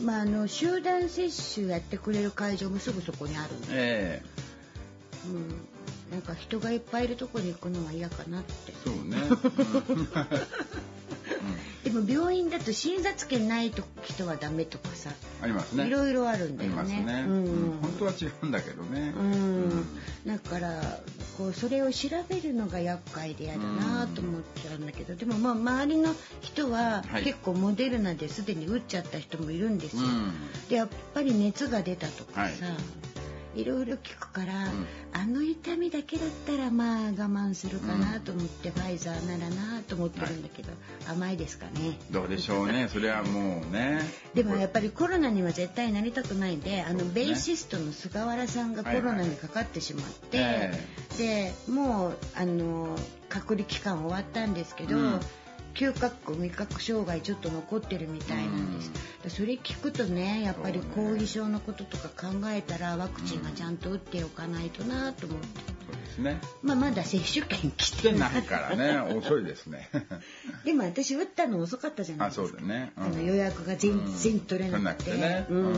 [0.00, 0.06] うん。
[0.06, 4.44] まああの集団接種やってくれる会場もすぐそこにあるんで、ええ。
[5.26, 5.66] うん、
[6.14, 8.72] なんか人がいっぱいいるとこに行くのは嫌かなって。
[8.84, 9.16] そうね。
[9.90, 10.08] うん。
[11.82, 13.72] でも病院だと診察券ない
[14.04, 15.10] 人はダメとかさ。
[15.42, 15.88] ありますね。
[15.88, 16.78] いろいろあるんだよね。
[16.78, 17.44] ありますね、うん。
[17.44, 17.78] うん。
[17.82, 19.86] 本当は違うんだけどね、うん、
[20.24, 20.80] だから
[21.36, 27.24] こうそれを調べるのが厄介で嫌だなと思っちゃうんだけどでもまあ周りの人ははい。
[27.24, 30.02] 結構モデルナですでに打っちゃった人もいるんですよ。
[30.02, 30.32] うん。
[30.68, 32.50] でやっぱり熱が出たとかさ、はい
[33.54, 34.86] い、ろいろ聞くから、ん。
[35.12, 40.70] あの痛みだけだったらまあ我慢するかなと思って、ファイザーならなと思ってるんだけど、
[41.08, 41.98] 甘いですかね。
[42.10, 42.88] どうでしょうね。
[42.92, 44.00] それはもうね。
[44.34, 50.86] でもやっぱりコロナには絶対なりたくないんであのベーシストの菅原さんがコロナにかかってしまって、え。
[51.18, 52.96] でもうあの
[53.28, 55.20] 隔離期間終わったんですけど、うん
[55.74, 58.92] 嗅覚味覚障害ちょっと残ってるみたいなんです、
[59.24, 65.46] でそれ聞くとねやっぱり後遺症のこととか考えたらワクチンはちゃんと打っておかないとなと思って、
[65.86, 66.40] そうですね。
[66.62, 69.90] まあ、まだ接種券来来てないいからね遅いですね。
[70.64, 72.48] でも私打ったの遅かったじゃないあですか。
[72.48, 73.04] そうだね、うん。
[73.04, 75.58] あの予約が全然取れなくて,、取れなくてね。
[75.58, 75.66] うん。
[75.66, 75.74] うん。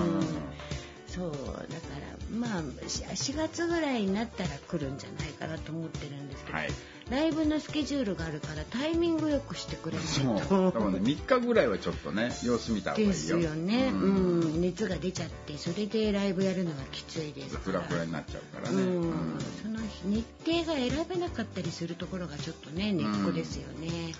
[1.09, 6.69] そうだからまあし4月ぐらいになったら来るんじゃないかなと思ってるんですけど、はい。
[7.11, 13.13] ライブのスケジュールがあるからタイミングよくしてくれない そうと多分ね3日ぐらいはちょっとね様子見た方がいいよ。
[13.13, 14.09] ですよね、うう
[14.41, 14.57] ん。
[14.59, 17.57] ん熱が出ちゃってそれでライブやるのはきついです。
[17.57, 19.03] フラフラになっちゃうからね、うん。
[19.03, 19.39] うん。
[19.63, 24.15] その日程が選べなかったりするところがちょっとねネックですよね、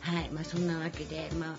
[0.00, 0.20] はい。
[0.20, 1.56] はい、まあそんなわけで、まあ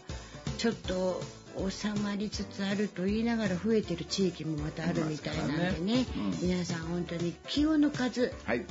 [0.57, 1.21] ちょっと
[1.69, 5.97] 収まりつつあると言いながら増えてる地域もまたあるみたいなんでね。
[5.97, 6.05] ね。
[6.17, 6.47] うん。
[6.47, 8.65] 皆さん本当に気を抜かずはい。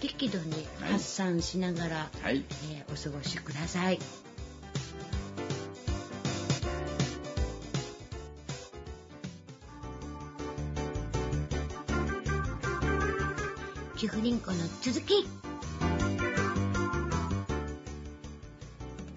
[0.00, 2.44] 適度に発散しながら、はい。
[2.72, 3.98] えーお過ごしください。
[13.96, 15.26] 主婦リンコの続き。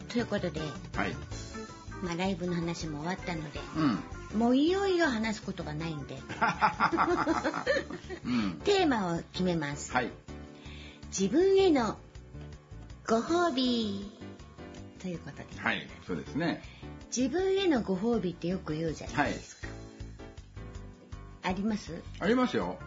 [0.09, 0.59] ということで、
[0.95, 1.15] はい
[2.01, 3.59] まあ、ライブの話も終わったので
[4.33, 4.39] うん。
[4.39, 6.17] もういよいよ話すことがないんで。
[8.25, 8.53] うん。
[8.63, 10.11] テーマを決めます、はい。
[11.09, 11.97] 自分への
[13.07, 14.09] ご褒美
[14.99, 15.45] ということで。
[15.57, 15.87] はい。
[16.07, 16.63] そうですね。
[17.15, 19.67] 自分へのご褒美ってよく言うじゃなはいいですか、
[21.43, 22.01] あります？
[22.19, 22.77] ありますよ。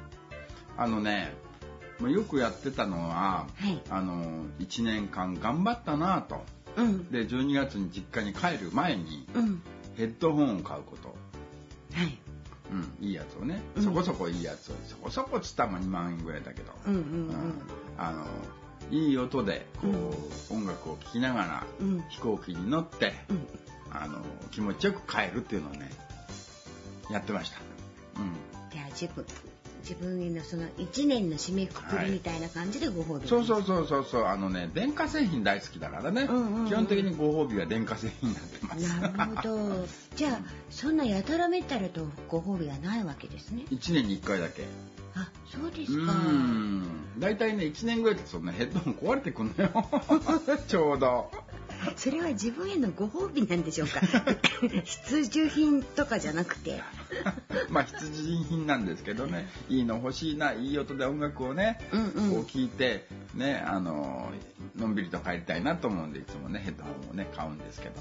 [0.76, 1.34] あのね
[2.00, 3.80] まあよくやってたのは、はい。
[3.90, 6.42] あの1年間頑張ったなぁと
[6.76, 7.10] うん。
[7.10, 9.62] で12月に実家に帰る前にうん。
[9.96, 11.08] ヘッドホンを買うこと。
[11.92, 12.18] はい。
[12.72, 13.84] うん、いいやつをね、うん。
[13.84, 14.74] そこそこいいやつを。
[14.86, 17.34] そこそこっつったらまあ2万円ぐらいだけど、うんうんうん。
[17.98, 18.26] あの
[18.90, 22.04] いい音でこう、音楽を聴きながら、うん。
[22.08, 23.46] 飛行機に乗って、うん。
[23.94, 24.18] あの
[24.50, 25.90] 気持ちよく帰るっていうのをね
[27.10, 27.58] やってました、
[28.20, 28.32] うん、
[28.72, 29.24] じゃあ自分
[29.84, 34.24] 自分へのその1年の締めくくりみたいな感じでご褒美、そうそうそうそうそう。
[34.24, 36.68] あのね電化製品大好きだからね、うんうんうん。
[36.68, 38.98] 基本的にご褒美は電化製品になってます。
[38.98, 39.86] なるほど。
[40.16, 43.66] じゃあそんなやたらめったらとご褒美はないわけですね。
[43.70, 44.64] 1年に1回だけ。
[45.14, 46.12] あそうでうすか。
[46.12, 46.84] ん。
[47.18, 49.70] 大体ね1年ぐらいでそんなヘッドホン壊れてくんのよ。
[50.66, 51.30] ちょうど
[51.96, 54.00] それは自分へのご褒美なんでしょうか？
[54.84, 56.82] 必需品とかじゃなくて。
[57.70, 59.48] まあ必需品なんですけどね。
[59.68, 62.30] いいの欲しいないい音で音楽をね、うんうん。
[62.34, 64.30] こう聴いてねあの
[64.76, 67.94] のんびりと帰りたいなと思うんでいつもねヘッドホンをね買うんですけど、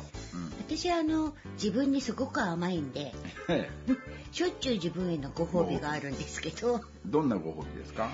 [0.68, 3.14] 私はあの自分にすごく甘いんで
[3.50, 3.98] うん、
[4.32, 6.82] しょっちゅう自分へのご褒美があるんですけど。
[7.06, 8.10] どんなご褒美ですか？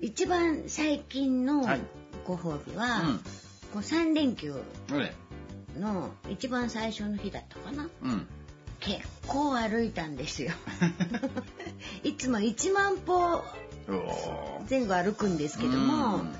[0.00, 1.80] 一番最近のはい。
[2.26, 3.20] ご褒美は、うん
[3.72, 4.54] こう3連休
[4.90, 5.14] ね
[5.78, 7.88] の一番最初の日だったかな。
[8.02, 8.26] うん。
[8.80, 10.52] 結構歩いたんですよ。
[12.04, 13.42] いつも1万歩
[14.68, 16.34] 前後歩くんですけども、うん。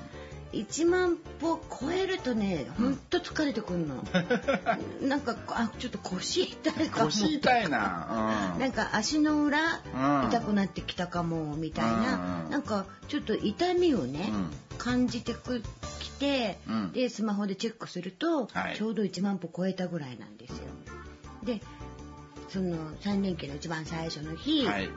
[0.53, 4.03] 1万歩超えるとねほんと疲れてくるの、
[5.01, 7.05] なんかあちょっと腰痛いかも。
[7.11, 10.29] 腰痛いな、うん、なんか足の裏うん。
[10.29, 12.51] 痛くなってきたかもみたいな、うん。
[12.51, 14.49] なんかちょっと痛みをね、うん
[14.79, 15.61] 感じてく
[15.99, 16.91] きて、うん。
[16.91, 18.75] でスマホでチェックすると、はい。
[18.75, 20.57] ちょうど1万歩超えたぐらいなんですよ。
[21.43, 21.61] で
[22.49, 24.89] その3連休の一番最初の日、はい。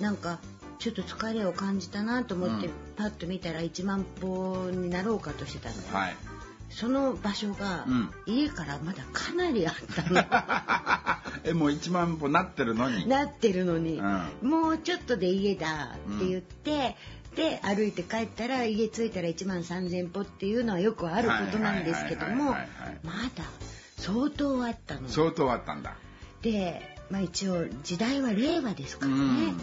[0.00, 0.40] なんか
[0.78, 2.72] ちょっと疲れを感じたなと思って、うん。
[2.96, 6.16] パッと見たら1万歩になろうかとしてたんだよ、はい。
[6.70, 8.10] その場所が、うん。
[8.26, 11.20] 家からまだかなりあったの。
[11.44, 13.08] えもう1万歩なってるのに。
[13.08, 14.00] なってるのに、
[14.42, 16.96] うもうちょっとで家だって言って、
[17.36, 22.56] で歩いて帰ったら家着いたら1万3,000歩っていうのはよくあることなんですけどもま
[23.34, 23.44] だ
[23.98, 25.08] 相当あったの。
[25.08, 25.94] 相当あったんだ
[26.42, 29.22] で、まあ、一応時代は令和ですかうらね。
[29.50, 29.60] ん。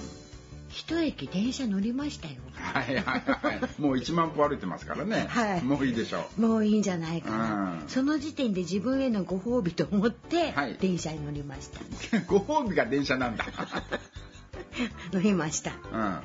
[0.69, 2.35] 一駅電車乗りましたよ。
[2.53, 3.81] はいはいはい。
[3.81, 5.63] もう1万歩歩いてますからね、はい。
[5.63, 7.89] もういいでしょもういいんじゃないかな、うん。
[7.89, 10.75] その時点で自分へのご褒美と思ってはい。
[10.79, 13.45] 電車に乗りました、う ご褒美が電車なんだ。
[15.11, 15.71] 乗りました。
[15.91, 16.19] うん。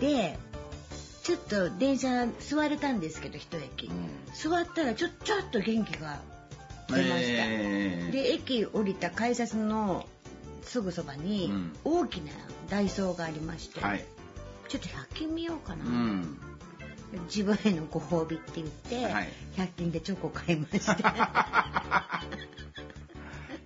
[0.00, 0.38] で
[1.28, 4.08] ちょっと電車座れたんですけど一駅、うん。
[4.32, 6.22] 座ったらちょちょっと元気が
[6.88, 8.10] 出ました、えー。
[8.10, 10.06] で駅降りた改札の
[10.62, 11.76] すぐそばにうん。
[11.84, 12.32] 大きな
[12.70, 14.06] ダイソーがありまして、はい。
[14.68, 16.38] ちょっと100均見ようかな、うん。
[17.26, 19.28] 自分へのご褒美って言って、はい。
[19.58, 22.22] 100均でチョコ買いました。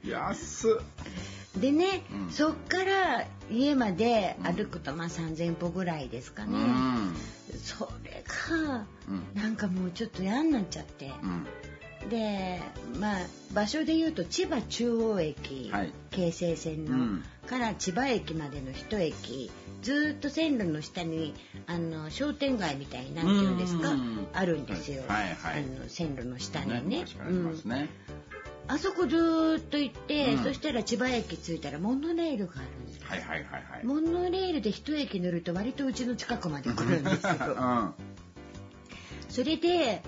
[0.05, 1.61] 安っ。
[1.61, 2.33] でね、うん。
[2.33, 7.15] そっから家まで歩くとまあ3,000歩ぐらいですかうね、ん
[7.59, 8.23] それ
[8.59, 9.43] がうん。
[9.43, 12.09] なんかもうちょっと嫌になっちゃって、うん。
[12.09, 12.61] で
[12.99, 13.19] まあ
[13.53, 15.93] 場所で言うと千葉中央駅、はい。
[16.11, 17.25] 京成線の、うん。
[17.47, 19.51] から千葉駅までの一駅
[19.83, 21.35] ずーっと線路の下に
[21.67, 23.91] あの商店街みたいになんていうんですか？
[23.91, 24.27] うん。
[24.33, 27.05] あるんですよ、はいはいあの線路の下にね
[28.73, 30.45] あそこずーっと行って、うん。
[30.45, 33.85] そしたら千葉駅着いたらモノレールがあるんですよ、はいはいはいはい。
[33.85, 37.95] モノレールで一駅乗ると割とうちの近くまで来るんですようん
[39.29, 40.03] それで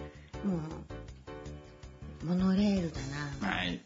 [0.44, 0.56] も
[2.22, 3.00] うモノレールだ
[3.42, 3.82] な、はい。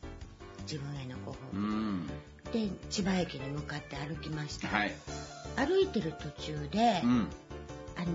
[0.62, 1.58] 自分へのご褒美。
[1.58, 2.06] うん。
[2.52, 4.94] で千葉駅に向かって歩きました、はい。
[5.56, 7.26] 歩いてる途中で、うん。
[7.96, 8.06] あの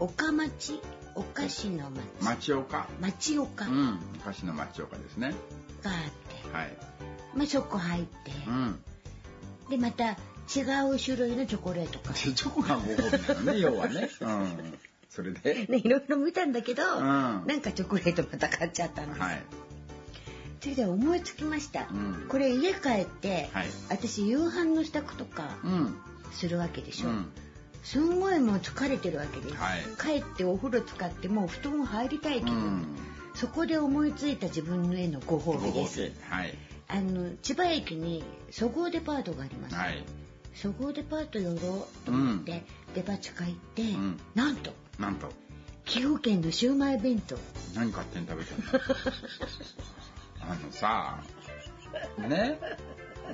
[0.00, 0.80] 岡町？
[1.14, 2.02] お菓子の町。
[2.22, 2.88] 町岡。
[3.00, 3.64] 町岡。
[3.64, 3.98] がうん。
[4.20, 5.34] お菓子の町岡ですね
[5.84, 6.76] あって、はい。
[7.34, 8.80] まあ、そこ入って、うん。
[9.70, 12.14] でまた違う種類のチョコレートか。
[12.16, 14.08] チョコがご褒美なのね 要はね。
[14.20, 14.78] うん。
[15.10, 15.66] それで？
[15.68, 17.44] ね、いろいろ見たんだけど、ん。
[17.46, 19.42] なんかチョコレートまた買っちゃったんです、はい。
[20.60, 22.26] それで思いつきました、うん。
[22.28, 23.66] これ家帰って、はい。
[23.90, 25.96] 私夕飯の支度とかうん。
[26.32, 27.26] するわけでしょ、うん。
[27.84, 30.20] すんごいもう疲れてるわけです、はい。
[30.20, 32.86] 帰ってお風呂使ってもう布団入りたい気う分、ん
[33.38, 36.10] そこで思いついた自分へのごご褒美です。
[36.28, 36.52] はい。
[36.88, 40.02] あの千葉駅にそごうデパートがあります、はい。
[40.54, 41.58] そごうデパート寄ろう
[42.04, 42.64] と思って、
[42.96, 44.18] デパ地下行って、ん。
[44.34, 45.28] なんとなんと。
[45.86, 47.38] 崎陽軒のシウマイ弁当。
[47.76, 48.84] 何勝手に食べたの？
[50.50, 51.22] あのさ
[52.18, 52.58] ね？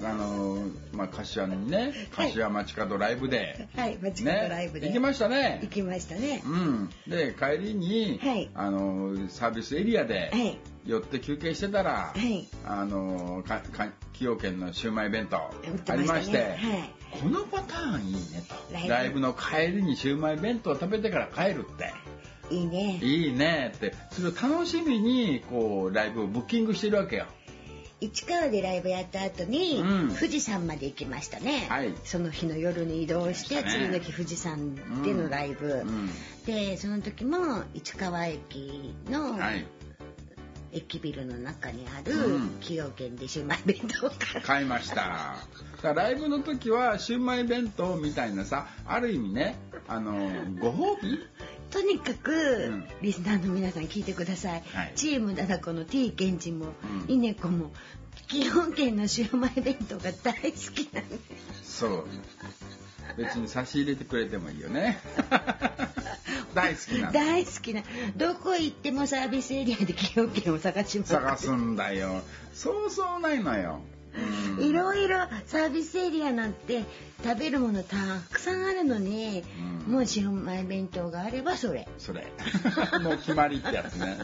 [0.03, 0.59] あの
[0.93, 2.29] まあ柏にねはい。
[2.29, 5.61] 柏町角ライブで、はい街角ライブで、ね、行きましたね。
[5.63, 6.43] 行きましたね。
[6.45, 8.51] うん、で帰りに、はい。
[8.55, 10.59] あのサービスエリアではい。
[10.87, 12.47] 寄って休憩してたら、はい。
[12.65, 16.59] あのかか崎陽軒のシウマイ弁当ありまして、はい。
[17.21, 18.55] このパターンいいねと。
[18.73, 18.89] ライブ。
[18.89, 21.93] ライブの帰りにシウマイ弁当食べてから帰るって。
[22.51, 23.01] いいね。
[23.03, 23.95] いいねって。
[24.11, 27.27] それを楽しみにこうライブをブッキングしてるわけよ。
[28.05, 30.15] 市川でライブやった後に、うん。
[30.15, 31.95] 富士山まで行きましたね、はい。
[32.05, 33.65] その日の夜に移動して、ね。
[33.69, 36.11] 次の日富士山でのライブ、うん。
[36.47, 39.67] でその時も市川駅のはい、
[40.73, 42.51] 駅ビルの中にあるうん。
[42.61, 45.37] 崎陽軒でシウマイ弁当が買いました。
[45.83, 50.13] だライブの時はシウマイ弁当みたいなさある意味ねあの
[50.61, 51.19] ご褒美？
[51.71, 52.85] とにかく、ん。
[53.03, 54.93] リスナーの皆さん聞いてください、はい。
[54.95, 56.67] チームダダコの T ケンジも、
[57.07, 57.15] うん。
[57.15, 57.73] イネコも
[58.17, 60.41] 崎陽軒のシウマイ弁当が大好
[60.75, 61.19] きなんで
[61.63, 61.79] す。
[61.79, 62.05] そう。
[63.17, 64.99] 別に差し入れてくれてもいいよね。
[66.55, 67.83] 大好きな大好きな
[68.17, 71.13] どこ行ってもサービスエリアで崎陽軒を探します。
[71.13, 72.23] 探すんだよ。
[72.55, 73.81] そうそうないのよ、
[74.59, 74.65] うん。
[74.65, 76.85] いろいろサービスエリアなんて
[77.25, 77.97] 食べるものた
[78.31, 79.43] くさんあるのに、
[79.87, 79.93] うん。
[79.93, 82.27] もうシウマイ弁当があればそれ、それ。
[83.03, 84.19] もう決まりってやつね、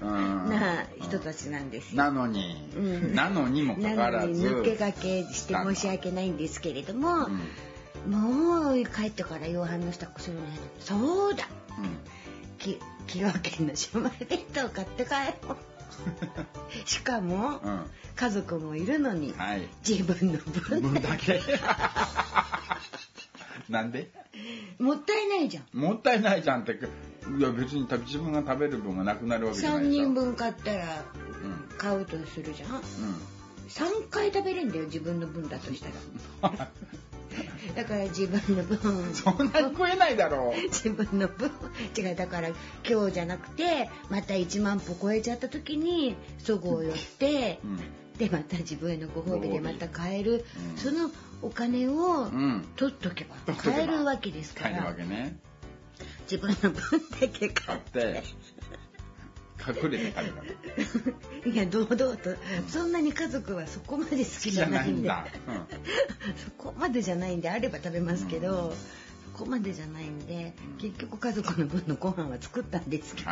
[0.00, 2.02] うん、な人たちなんですよ。
[2.02, 3.14] なのに、うん。
[3.14, 4.32] なのにもかかわらず。
[4.32, 7.26] 抜け駆けして申し訳ないんですけれども、
[8.06, 8.12] うん。
[8.12, 10.42] もう帰ってから夕飯の支度するの
[10.78, 11.48] そうだ。
[11.78, 11.98] うん。
[12.58, 12.78] き
[13.10, 15.10] 崎陽軒のシウマイ弁当買って帰
[15.42, 15.69] ろう
[16.84, 17.86] しかも、うん。
[18.16, 19.68] 家族もいるのに、はい。
[19.86, 20.80] 自分の分。
[20.80, 21.40] 分だけ。
[23.68, 24.10] なんで？
[24.78, 25.78] もったいないじゃん。
[25.78, 26.72] もったいないじゃんって。
[26.72, 31.04] いや別に自分が食べる分がなくなるわけじゃな3いでしょ人分買ったら
[31.42, 31.76] うん。
[31.76, 32.70] 買うとするじゃん。
[32.70, 32.80] うん。
[33.68, 35.88] 3回食べれんだよ自分の分だとした
[36.48, 36.68] ら
[37.74, 39.14] だから自分の分。
[39.14, 40.62] そんなに食えないだろう。
[40.68, 41.50] 自分の分。
[41.96, 42.48] 違うだから
[42.88, 47.78] 今日じゃなくてまた1万歩超えちゃった時にそごう寄って、うん。
[48.18, 50.76] でまた自分へのご褒美でまた買える、うん。
[50.76, 51.10] その
[51.42, 52.64] お金をうん。
[52.76, 55.36] 取っとけば買えるわけですか帰るわらけね。
[56.30, 58.22] 自分の分だけ買っ買ってて
[59.66, 60.24] 隠れて食
[61.04, 62.30] べたいや堂々と。
[62.68, 65.08] そんなに家族はそこまで好きじゃないんで。
[65.08, 68.72] そこまでじゃないんであれば食べますけど、
[69.32, 73.30] そこまでじゃないんで、結局家族の分のご飯は作ったんですけど、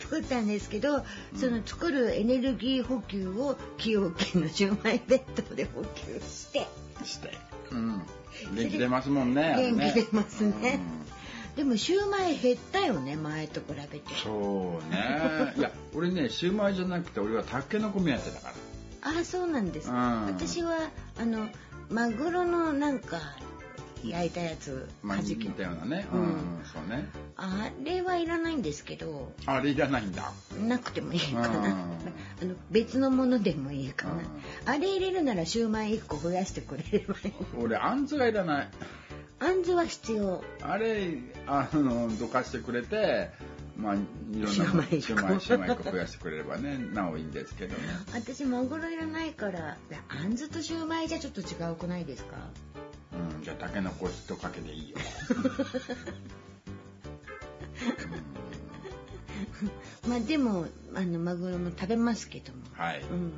[0.00, 1.04] 作ったんですけど、
[1.36, 6.66] その作るエネルギー補給を崎陽軒のシューマイ弁当で補給して。
[7.04, 7.32] して。
[7.70, 8.02] うん。
[8.54, 10.80] 元気出ますもんね元気出ますね、
[11.56, 14.14] でもシューマイ減ったよね前と比べて。
[14.22, 15.54] そうね。
[15.56, 18.54] いや俺ねシューマイじゃなくて俺はたけのこ目当てだから。
[19.04, 20.78] ああそうなんです、うん、私は
[21.20, 21.48] あの
[21.90, 23.20] マグロのなんか
[24.02, 27.08] 焼いたやつまあ、じきたようなね、うん、うん、そうね。
[27.36, 29.32] あれはいらないんですけど。
[29.46, 30.30] あれいらないんだ。
[30.60, 31.64] なくてもいいかな、うん、あ
[32.44, 34.20] の別のものでもいいかな、うん、
[34.66, 37.32] あれ入れるならシューマイ1個増やしてくれればいい。
[37.58, 38.68] 俺あんずがいらない
[39.40, 43.30] あんずは必要あれあのどかしてくれて
[43.76, 43.98] まあい
[44.32, 47.82] ろんなシューマイシューマイ個増やしてくれればねなおいいんですけどね
[48.14, 49.76] 私マグロいらないから
[50.08, 52.36] あんずとシューマイじゃちょっと違うくないですか？
[53.36, 54.96] うん、じゃあタケノコ一かけでいいよ。
[60.08, 62.58] まあでもあのマグロも食べますけども。
[62.74, 63.00] はい。
[63.02, 63.32] うん。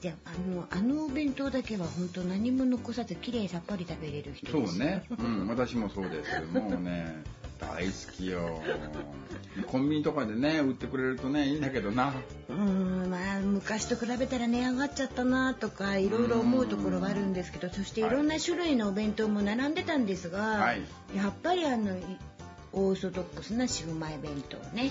[0.00, 5.04] じゃあのあのお弁当だけは本当何も残さずきれいさっぱり食べれる人そうね。
[5.18, 7.24] うん、私もそうですけどもうね。
[7.58, 8.62] 大好きよ。
[9.66, 12.12] コンビニとかでね売ってくれるとねいいんだけどな。
[12.48, 20.82] うんまあ昔と比べたら値上がっちゃったなとかいろいろ思うところはあるんですけどそしていろんな種類のお弁当も並んでたんですが、はい、
[21.16, 21.96] やっぱりあの
[22.72, 24.90] オーソドックスなシューマイ弁当ね。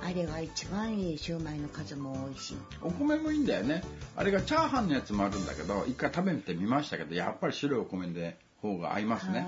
[0.00, 2.56] あれが一番いいシューマイの数も多いし。
[2.82, 3.82] お米もいいんだよね
[4.18, 9.46] あれがチャーハンのやつもあるんだけど一回食べてみましたけどやっぱり白いお米で方が合いますね。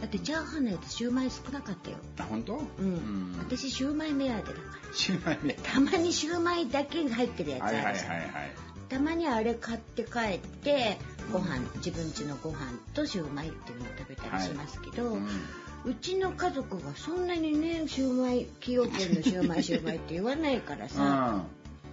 [0.00, 1.98] だってチャーハンのやつシューマイ少なかったよ。
[2.18, 2.54] あ本当？
[2.54, 4.94] うん、うん、私シューマイ目当てだから。
[4.94, 5.52] シューマイ目。
[5.52, 8.30] たまにシューマイだけが入ってるやつあるじゃん、はいはいはいはい。
[8.88, 10.96] たまにあれ買って帰って
[11.30, 15.20] ご飯、うん、自分家のご飯とシューマイっていうのを食べたりしますけど、はい。
[15.20, 15.28] うん、
[15.90, 21.44] うちの家族がそんなにねシューマイ崎陽軒のシューマイシューマイって言わないからさ、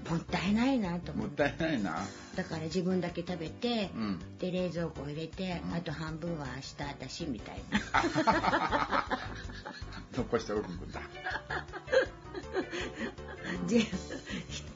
[0.10, 2.06] もったいないなと思ってもったいないな。
[2.36, 9.20] だから自分だけ食べて、うん、で冷蔵庫入れて、うん、あと半分は明日私みたいな。
[10.16, 11.02] 残しておくんだ。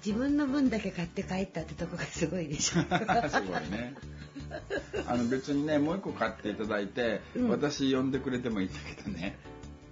[0.05, 2.81] 自分の分だけ買って帰ったってとこがすごいでしょ。
[3.29, 3.95] すごいね。
[5.07, 9.37] あの別にねもう一個買っていただいて、うん、私呼んでくれてもいいんだけどね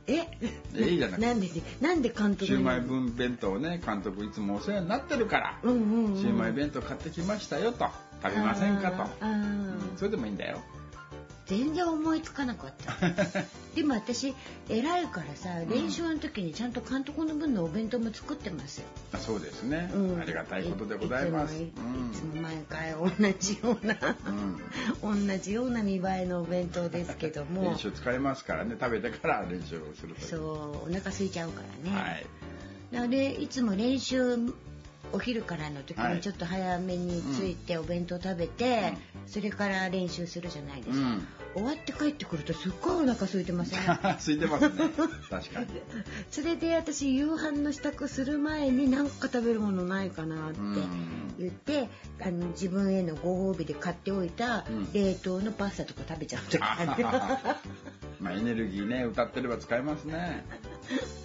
[0.07, 0.27] え？
[0.75, 1.19] えいいじゃない。
[1.19, 1.49] なんで
[1.81, 7.87] なんで監督シューマイ分弁当ね監督いつもお世話になってるから、うんうんうん、シューマイ弁当買ってきましたよと。
[8.23, 10.59] 食べませんかと、うん、それでもいいんだよ
[11.45, 12.95] 全然思いつかなかった。
[13.75, 14.33] でも私
[14.69, 21.55] 偉いからさ練習の時にちゃんと監督の分のお弁当も作ってますよ、あそうですね、うん、ありがたいことでございます。
[21.55, 21.71] い
[22.13, 23.97] つも毎回同じような、
[25.03, 27.63] うん、同じような見栄えのお弁当ですけども。
[27.63, 28.75] 練習使いますからね。
[28.79, 32.25] 食べてから練習をするとそうお腹空いちゃうからね、はい、
[32.91, 34.37] なのでいつも練習
[35.15, 38.93] お昼からの時にちょっと早めに着いてお弁当食べて、
[39.27, 43.79] それから練習するじゃないですか、うん、終わって帰ってくるとすっごいお腹空いてません？
[43.87, 44.75] 空いてますね。
[45.29, 45.67] 確かに。
[46.29, 50.57] それで私夕飯の支度する前に何か食べるものないかなって
[51.39, 51.87] 言って、
[52.21, 57.05] あの自分へのご褒美で買っておいた冷凍のパスタとか食べちゃう時ある、
[58.19, 60.43] まあエネルギーね歌ってれば使えますね、
[61.19, 61.24] うん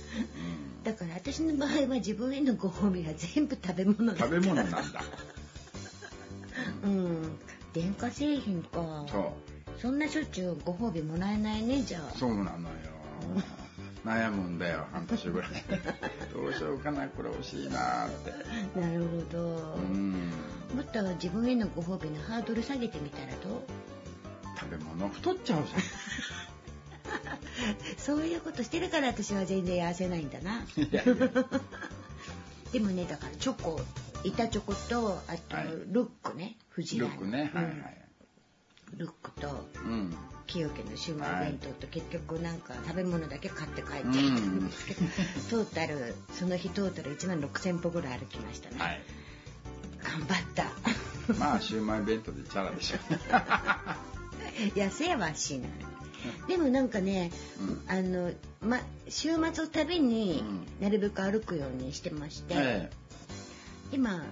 [0.85, 4.81] だから私の場合は自分へのご褒美は全部食べ物食べ物なんだ。
[6.85, 7.39] うん。
[7.73, 9.05] 電化製品か。
[9.09, 9.81] そう。
[9.81, 12.17] そんなしょっちゅうご褒美もらえないねじゃあ。
[12.17, 12.77] そうなのよ。
[14.05, 15.51] 悩むんだよ半年ぐらい。
[16.33, 18.81] どうしようかなこれ欲しいなって。
[18.81, 19.75] なるほど。
[19.75, 20.33] うん。
[20.75, 23.63] もっと自分へのご褒美のハードル下げてみたらどう？
[24.59, 25.81] 食べ物太っちゃうじゃん
[27.99, 30.65] そういうことしてるから私は全然痩せないんだな。
[32.73, 33.81] でもねだからチョコ
[34.25, 35.57] 板チョコとあと
[35.89, 37.75] ルックね、フジラルックね、はいはい。
[38.97, 40.15] ルックと、うん、
[40.47, 45.01] 清家のシウマイ弁当と結局なんか食べ物だけ買って帰ってきたんですけど、
[45.65, 48.77] トータルその日トータル1万6,000歩ぐらい歩きましたね。
[48.79, 49.01] はい、
[50.03, 50.65] 頑張った。
[51.39, 52.99] まあシウマイ弁当でチャラでしょ。
[54.75, 55.71] 痩せはしない。
[56.49, 60.43] でもなんかね、うん、あの、ま、週末を旅に
[60.81, 62.97] なるべく歩くようにしてまして、ええ、
[63.93, 64.25] 今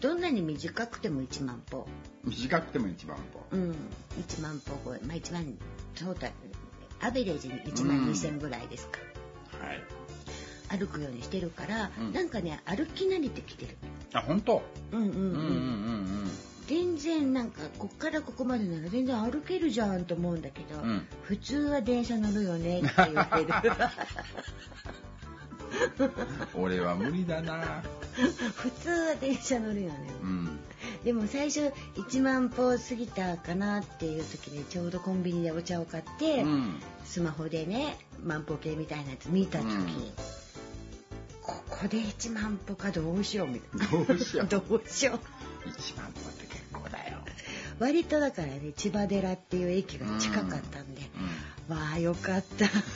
[0.00, 1.86] どんなに短くても1万歩。
[2.24, 3.40] 短くても1万歩。
[3.50, 3.74] うん。
[4.20, 5.44] 1万歩超えまあ1万
[5.94, 6.32] トータル
[7.00, 8.98] アベレージに1万2千ぐらいですか、
[9.60, 9.82] うん、はい。
[10.68, 12.12] 歩くようにしてるから、うん。
[12.12, 13.76] なんかね歩き慣れてきてる。
[14.12, 14.62] あ本当？
[14.92, 15.08] うんうん。
[15.08, 15.14] うん。
[15.14, 16.21] うんうんうん
[16.66, 21.06] 全然なんかこっからここまでなら全然歩けるじゃんと思うんだけど、うん。
[21.22, 23.48] 普通は電車乗るよねって言われる。
[25.98, 26.04] う
[26.60, 27.82] ん俺は無理だな。
[28.54, 30.58] 普通は電車乗るよね、うん。
[31.02, 36.80] でも最初1万歩過ぎたかなっていう時にちょうどコンビニでお茶を買って、うん。
[37.04, 39.66] スマホでね万歩計みたいなやつ見た時。
[39.66, 40.12] に、うん。
[41.42, 44.04] ここで1万歩かどうしようみたいな。
[44.06, 44.46] どうしよう。
[44.48, 47.18] どうしよう一万歩って結構だよ。
[47.78, 51.02] 割とだからね千葉寺っていう駅が近かったんで、
[51.68, 52.44] わあよかっ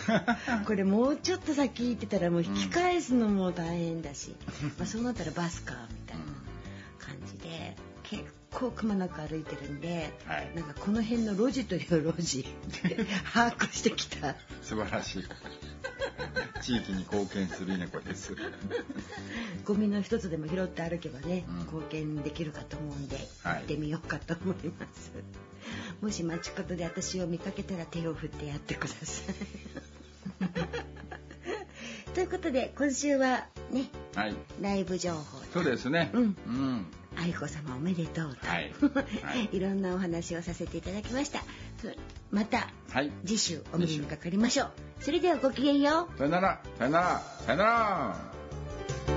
[0.07, 0.63] た。
[0.67, 4.35] これもうちょっと先行ってたらもう引き返すのも大変だし、
[4.79, 6.25] まあ、そうなったらバスかみたいな
[6.99, 8.25] 感じで結
[8.57, 10.51] 構くまなく歩いてるんで、はい。
[10.55, 12.47] なんかこの辺の路地という路地
[13.35, 14.35] 把握してきた。
[14.63, 15.25] 素晴らしい。
[16.63, 18.35] 地域に貢献する稲子です。
[19.67, 21.59] ゴミの一つでも拾って歩けばね、うん。
[21.59, 23.57] 貢献できるかと思うんで、はい。
[23.57, 25.13] 行ってみようかと思います。
[26.01, 29.35] もし街角で私を見かけたら手を振ってやってください。
[32.15, 34.35] ということで今週はねはい。
[34.63, 36.11] ライブ情報そうですね。
[36.15, 36.23] うん。
[36.23, 36.87] うん
[37.17, 38.73] 愛子様おめでとうと、はい。
[39.25, 39.49] はい。
[39.57, 41.41] いろんなお話をさせていただきました。
[41.81, 41.89] そ
[42.31, 43.11] またはい。
[43.25, 44.71] 次週お目にかかりましょう。
[45.01, 46.19] それではごきげんよう。
[46.19, 46.61] さよなら。
[46.79, 47.23] さよなら。
[47.47, 49.16] さよなら